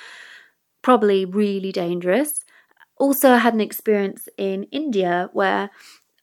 probably 0.82 1.26
really 1.26 1.72
dangerous. 1.72 2.40
Also, 2.98 3.32
I 3.32 3.38
had 3.38 3.54
an 3.54 3.62
experience 3.62 4.28
in 4.38 4.64
India 4.66 5.30
where 5.34 5.70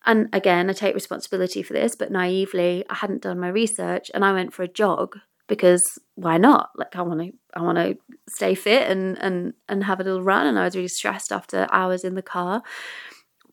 and 0.07 0.29
again, 0.33 0.71
I 0.71 0.73
take 0.73 0.95
responsibility 0.95 1.63
for 1.63 1.75
this, 1.75 1.95
but 1.95 2.11
naively, 2.11 2.85
I 2.89 2.95
hadn't 2.95 3.23
done 3.23 3.39
my 3.39 3.49
research 3.49 4.11
and 4.15 4.25
I 4.25 4.33
went 4.33 4.55
for 4.55 4.63
a 4.63 4.69
jog 4.69 5.19
because 5.47 5.83
why 6.15 6.39
not? 6.39 6.71
Like 6.77 6.97
I 6.97 7.03
want 7.03 7.21
to, 7.21 7.33
I 7.55 7.61
want 7.61 7.77
to 7.77 7.99
stay 8.29 8.55
fit 8.55 8.91
and 8.91 9.19
and 9.19 9.53
and 9.69 9.85
have 9.85 10.01
a 10.01 10.05
little 10.05 10.23
run. 10.23 10.47
And 10.47 10.59
I 10.59 10.65
was 10.65 10.77
really 10.77 10.89
stressed 10.89 11.33
after 11.33 11.67
hours 11.71 12.05
in 12.05 12.15
the 12.15 12.23
car, 12.23 12.63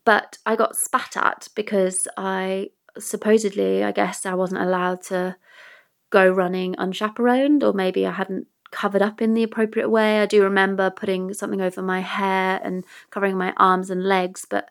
but 0.04 0.38
I 0.46 0.56
got 0.56 0.76
spat 0.76 1.16
at 1.16 1.48
because 1.54 2.08
I 2.16 2.70
supposedly, 2.98 3.84
I 3.84 3.92
guess, 3.92 4.26
I 4.26 4.34
wasn't 4.34 4.62
allowed 4.62 5.02
to 5.04 5.36
go 6.10 6.28
running 6.28 6.74
unchaperoned, 6.78 7.62
or 7.62 7.72
maybe 7.72 8.06
I 8.06 8.12
hadn't 8.12 8.46
covered 8.70 9.02
up 9.02 9.22
in 9.22 9.34
the 9.34 9.42
appropriate 9.42 9.88
way. 9.88 10.20
I 10.20 10.26
do 10.26 10.42
remember 10.42 10.90
putting 10.90 11.32
something 11.34 11.60
over 11.60 11.82
my 11.82 12.00
hair 12.00 12.60
and 12.62 12.84
covering 13.10 13.36
my 13.36 13.52
arms 13.56 13.90
and 13.90 14.04
legs, 14.04 14.46
but 14.48 14.70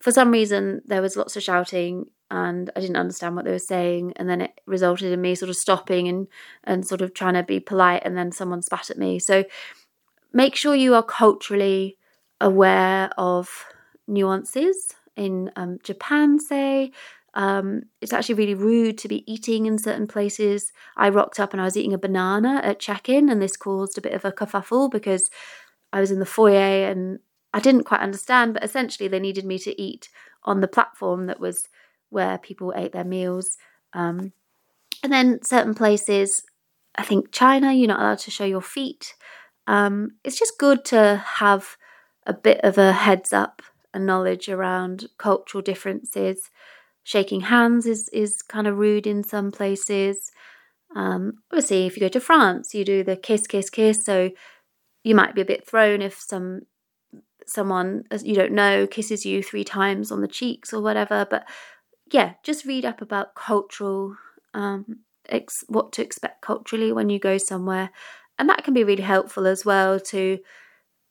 for 0.00 0.12
some 0.12 0.30
reason 0.30 0.82
there 0.86 1.02
was 1.02 1.16
lots 1.16 1.36
of 1.36 1.42
shouting 1.42 2.06
and 2.30 2.70
I 2.76 2.80
didn't 2.80 2.96
understand 2.96 3.34
what 3.34 3.44
they 3.44 3.50
were 3.50 3.58
saying 3.58 4.12
and 4.16 4.28
then 4.28 4.42
it 4.42 4.60
resulted 4.66 5.12
in 5.12 5.20
me 5.20 5.34
sort 5.34 5.48
of 5.48 5.56
stopping 5.56 6.08
and 6.08 6.28
and 6.62 6.86
sort 6.86 7.00
of 7.00 7.14
trying 7.14 7.34
to 7.34 7.42
be 7.42 7.58
polite 7.58 8.02
and 8.04 8.16
then 8.16 8.32
someone 8.32 8.62
spat 8.62 8.90
at 8.90 8.98
me. 8.98 9.18
So 9.18 9.44
make 10.32 10.54
sure 10.54 10.74
you 10.74 10.94
are 10.94 11.02
culturally 11.02 11.96
aware 12.40 13.10
of 13.18 13.66
nuances 14.06 14.94
in 15.16 15.50
um, 15.56 15.78
Japan 15.82 16.38
say 16.38 16.92
um, 17.34 17.82
it's 18.00 18.12
actually 18.12 18.36
really 18.36 18.54
rude 18.54 18.98
to 18.98 19.08
be 19.08 19.30
eating 19.30 19.66
in 19.66 19.78
certain 19.78 20.06
places. 20.06 20.72
I 20.96 21.08
rocked 21.08 21.38
up 21.38 21.52
and 21.52 21.60
I 21.60 21.64
was 21.64 21.76
eating 21.76 21.92
a 21.92 21.98
banana 21.98 22.60
at 22.64 22.80
check-in 22.80 23.28
and 23.28 23.40
this 23.40 23.56
caused 23.56 23.98
a 23.98 24.02
bit 24.02 24.12
of 24.12 24.24
a 24.24 24.32
kerfuffle 24.32 24.90
because 24.90 25.30
I 25.92 26.00
was 26.00 26.10
in 26.10 26.18
the 26.18 26.26
foyer 26.26 26.88
and 26.88 27.20
I 27.52 27.60
didn't 27.60 27.84
quite 27.84 28.00
understand, 28.00 28.54
but 28.54 28.64
essentially 28.64 29.08
they 29.08 29.20
needed 29.20 29.44
me 29.44 29.58
to 29.60 29.80
eat 29.80 30.08
on 30.44 30.60
the 30.60 30.68
platform 30.68 31.26
that 31.26 31.40
was 31.40 31.68
where 32.10 32.38
people 32.38 32.72
ate 32.76 32.92
their 32.92 33.04
meals. 33.04 33.56
Um, 33.92 34.32
and 35.02 35.12
then 35.12 35.42
certain 35.42 35.74
places, 35.74 36.42
I 36.96 37.02
think 37.02 37.30
China, 37.32 37.72
you're 37.72 37.88
not 37.88 38.00
allowed 38.00 38.18
to 38.20 38.30
show 38.30 38.44
your 38.44 38.62
feet. 38.62 39.14
Um, 39.66 40.12
it's 40.24 40.38
just 40.38 40.58
good 40.58 40.84
to 40.86 41.22
have 41.24 41.76
a 42.26 42.32
bit 42.32 42.60
of 42.62 42.78
a 42.78 42.92
heads 42.92 43.32
up 43.32 43.62
and 43.94 44.06
knowledge 44.06 44.48
around 44.48 45.08
cultural 45.18 45.62
differences. 45.62 46.50
Shaking 47.08 47.40
hands 47.40 47.86
is 47.86 48.10
is 48.10 48.42
kind 48.42 48.66
of 48.66 48.76
rude 48.76 49.06
in 49.06 49.24
some 49.24 49.50
places. 49.50 50.30
Um, 50.94 51.38
obviously, 51.50 51.86
if 51.86 51.96
you 51.96 52.02
go 52.02 52.08
to 52.08 52.20
France, 52.20 52.74
you 52.74 52.84
do 52.84 53.02
the 53.02 53.16
kiss, 53.16 53.46
kiss, 53.46 53.70
kiss. 53.70 54.04
So 54.04 54.30
you 55.04 55.14
might 55.14 55.34
be 55.34 55.40
a 55.40 55.46
bit 55.46 55.66
thrown 55.66 56.02
if 56.02 56.20
some 56.20 56.66
someone 57.46 58.04
you 58.22 58.34
don't 58.34 58.52
know 58.52 58.86
kisses 58.86 59.24
you 59.24 59.42
three 59.42 59.64
times 59.64 60.12
on 60.12 60.20
the 60.20 60.28
cheeks 60.28 60.74
or 60.74 60.82
whatever. 60.82 61.26
But 61.30 61.48
yeah, 62.12 62.34
just 62.42 62.66
read 62.66 62.84
up 62.84 63.00
about 63.00 63.34
cultural, 63.34 64.14
um, 64.52 64.98
ex- 65.30 65.64
what 65.66 65.92
to 65.94 66.02
expect 66.02 66.42
culturally 66.42 66.92
when 66.92 67.08
you 67.08 67.18
go 67.18 67.38
somewhere. 67.38 67.88
And 68.38 68.50
that 68.50 68.64
can 68.64 68.74
be 68.74 68.84
really 68.84 69.02
helpful 69.02 69.46
as 69.46 69.64
well 69.64 69.98
to 69.98 70.40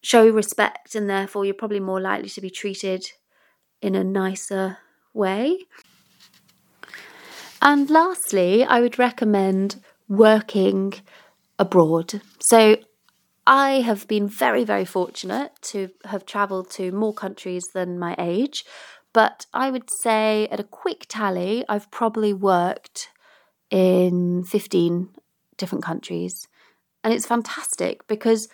show 0.03 0.29
respect, 0.29 0.93
and 0.93 1.09
therefore 1.09 1.43
you're 1.43 1.55
probably 1.55 1.79
more 1.79 1.99
likely 1.99 2.29
to 2.29 2.41
be 2.41 2.51
treated 2.51 3.03
in 3.81 3.95
a 3.95 4.03
nicer 4.03 4.77
way. 5.17 5.65
And 7.61 7.89
lastly, 7.89 8.63
I 8.63 8.79
would 8.79 8.99
recommend 8.99 9.81
working 10.07 10.93
abroad. 11.59 12.21
So 12.39 12.77
I 13.45 13.81
have 13.81 14.07
been 14.07 14.27
very, 14.27 14.63
very 14.63 14.85
fortunate 14.85 15.51
to 15.63 15.89
have 16.05 16.25
travelled 16.25 16.69
to 16.71 16.91
more 16.91 17.13
countries 17.13 17.65
than 17.73 17.99
my 17.99 18.15
age, 18.19 18.63
but 19.13 19.45
I 19.53 19.71
would 19.71 19.89
say 19.89 20.47
at 20.51 20.59
a 20.59 20.63
quick 20.63 21.05
tally, 21.07 21.65
I've 21.67 21.89
probably 21.89 22.33
worked 22.33 23.09
in 23.69 24.43
15 24.43 25.09
different 25.57 25.83
countries. 25.83 26.47
And 27.03 27.13
it's 27.13 27.25
fantastic 27.25 28.05
because 28.07 28.47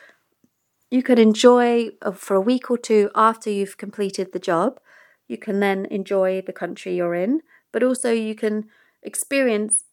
you 0.89 1.01
can 1.01 1.17
enjoy 1.17 1.89
uh, 2.01 2.11
for 2.11 2.35
a 2.35 2.41
week 2.41 2.69
or 2.69 2.77
two 2.77 3.09
after 3.15 3.49
you've 3.49 3.77
completed 3.77 4.31
the 4.31 4.39
job. 4.39 4.79
You 5.27 5.37
can 5.37 5.59
then 5.59 5.85
enjoy 5.85 6.41
the 6.41 6.53
country 6.53 6.95
you're 6.95 7.15
in, 7.15 7.41
but 7.71 7.83
also 7.83 8.11
you 8.11 8.35
can 8.35 8.65
experience 9.01 9.85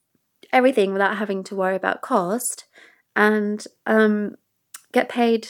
everything 0.52 0.92
without 0.92 1.16
having 1.16 1.44
to 1.44 1.56
worry 1.56 1.76
about 1.76 2.02
cost. 2.02 2.64
And 3.16 3.64
um, 3.86 4.36
get 4.92 5.08
paid 5.08 5.48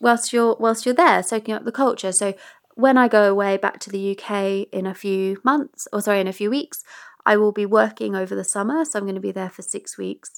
whilst 0.00 0.32
you're 0.32 0.56
whilst 0.58 0.84
you're 0.86 0.94
there, 0.94 1.22
soaking 1.22 1.54
up 1.54 1.64
the 1.64 1.72
culture. 1.72 2.12
So 2.12 2.34
when 2.74 2.98
I 2.98 3.08
go 3.08 3.30
away 3.30 3.56
back 3.56 3.78
to 3.80 3.90
the 3.90 4.18
UK 4.18 4.68
in 4.72 4.86
a 4.86 4.94
few 4.94 5.40
months, 5.44 5.86
or 5.92 6.00
sorry, 6.00 6.20
in 6.20 6.28
a 6.28 6.32
few 6.32 6.50
weeks, 6.50 6.82
I 7.24 7.36
will 7.36 7.52
be 7.52 7.66
working 7.66 8.14
over 8.14 8.34
the 8.34 8.44
summer. 8.44 8.84
So 8.84 8.98
I'm 8.98 9.04
going 9.04 9.14
to 9.14 9.20
be 9.20 9.32
there 9.32 9.50
for 9.50 9.62
six 9.62 9.96
weeks, 9.96 10.30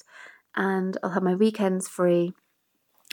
and 0.55 0.97
I'll 1.03 1.11
have 1.11 1.23
my 1.23 1.35
weekends 1.35 1.87
free, 1.87 2.33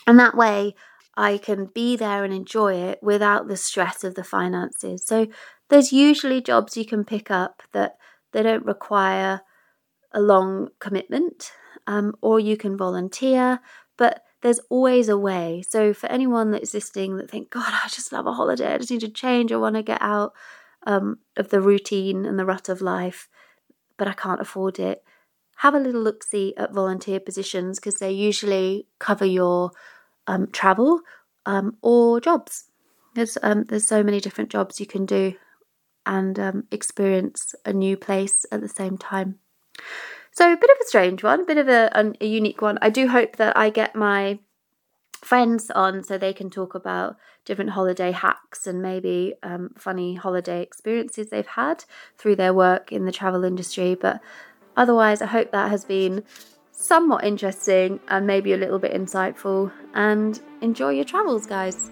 and 0.07 0.19
that 0.19 0.37
way 0.37 0.75
I 1.17 1.39
can 1.39 1.67
be 1.67 1.97
there 1.97 2.25
and 2.25 2.35
enjoy 2.35 2.75
it 2.75 2.99
without 3.03 3.49
the 3.49 3.57
stress 3.57 4.05
of 4.05 4.15
the 4.15 4.25
finances. 4.25 5.07
So 5.07 5.29
there's 5.75 5.93
usually 5.93 6.41
jobs 6.41 6.77
you 6.77 6.87
can 6.87 7.05
pick 7.05 7.33
up 7.33 7.61
that 7.73 7.97
they 8.31 8.45
don't 8.45 8.65
require 8.65 9.41
a 10.13 10.21
long 10.21 10.69
commitment, 10.79 11.51
um, 11.89 12.15
or 12.23 12.39
you 12.39 12.57
can 12.57 12.77
volunteer, 12.77 13.59
but 13.97 14.23
there's 14.41 14.61
always 14.71 15.09
a 15.09 15.19
way. 15.19 15.65
So 15.69 15.93
for 15.93 16.07
anyone 16.07 16.53
that's 16.53 16.75
listening 16.75 17.17
that 17.17 17.29
think, 17.29 17.51
God, 17.51 17.73
I 17.73 17.89
just 17.89 18.13
love 18.13 18.25
a 18.25 18.35
holiday, 18.35 18.73
I 18.73 18.79
just 18.79 18.93
need 18.93 19.01
to 19.01 19.09
change, 19.09 19.51
I 19.51 19.57
want 19.57 19.75
to 19.75 19.83
get 19.83 20.01
out 20.01 20.33
um, 20.87 21.19
of 21.37 21.49
the 21.49 21.61
routine 21.61 22.25
and 22.25 22.39
the 22.39 22.47
rut 22.47 22.69
of 22.69 22.81
life, 22.81 23.29
but 23.97 24.07
I 24.07 24.13
can't 24.13 24.41
afford 24.41 24.79
it. 24.79 25.03
Have 25.57 25.75
a 25.75 25.81
little 25.81 26.03
look 26.03 26.23
see 26.23 26.55
at 26.57 26.73
volunteer 26.73 27.19
positions 27.19 27.81
because 27.81 27.97
they 27.97 28.13
usually 28.13 28.87
cover 29.01 29.25
your 29.25 29.73
um, 30.29 30.47
travel 30.53 31.01
um, 31.47 31.79
or 31.83 32.21
jobs. 32.21 32.67
There's 33.17 33.37
um, 33.43 33.65
there's 33.65 33.89
so 33.89 34.05
many 34.05 34.21
different 34.21 34.51
jobs 34.51 34.79
you 34.79 34.87
can 34.87 35.05
do 35.05 35.35
and 36.07 36.39
um, 36.39 36.65
experience 36.71 37.55
a 37.65 37.73
new 37.73 37.97
place 37.97 38.45
at 38.53 38.61
the 38.61 38.69
same 38.69 38.99
time. 38.99 39.39
So 40.33 40.53
a 40.53 40.57
bit 40.57 40.71
of 40.71 40.77
a 40.81 40.87
strange 40.87 41.23
one, 41.23 41.43
a 41.43 41.45
bit 41.45 41.59
of 41.59 41.69
a, 41.69 42.15
a, 42.21 42.27
unique 42.27 42.61
one. 42.61 42.79
I 42.83 42.91
do 42.91 43.09
hope 43.09 43.37
that 43.37 43.57
I 43.57 43.71
get 43.71 43.95
my 43.95 44.41
friends 45.15 45.71
on 45.71 46.03
so 46.03 46.19
they 46.19 46.33
can 46.33 46.51
talk 46.51 46.75
about 46.75 47.17
different 47.45 47.71
holiday 47.71 48.11
hacks 48.11 48.67
and 48.67 48.83
maybe 48.83 49.35
um, 49.43 49.71
funny 49.77 50.15
holiday 50.15 50.61
experiences 50.61 51.31
they've 51.31 51.47
had 51.47 51.85
through 52.19 52.37
their 52.37 52.53
work 52.53 52.91
in 52.91 53.05
the 53.05 53.13
travel 53.13 53.45
industry. 53.45 53.95
But 53.95 54.21
otherwise, 54.77 55.23
I 55.23 55.27
hope 55.27 55.53
that 55.53 55.71
has 55.71 55.85
been 55.85 56.25
somewhat 56.73 57.25
interesting 57.25 58.01
and 58.09 58.27
maybe 58.27 58.53
a 58.53 58.57
little 58.57 58.79
bit 58.79 58.93
insightful. 58.93 59.73
And 59.95 60.41
enjoy 60.61 60.91
your 60.91 61.05
travels, 61.05 61.47
guys. 61.47 61.91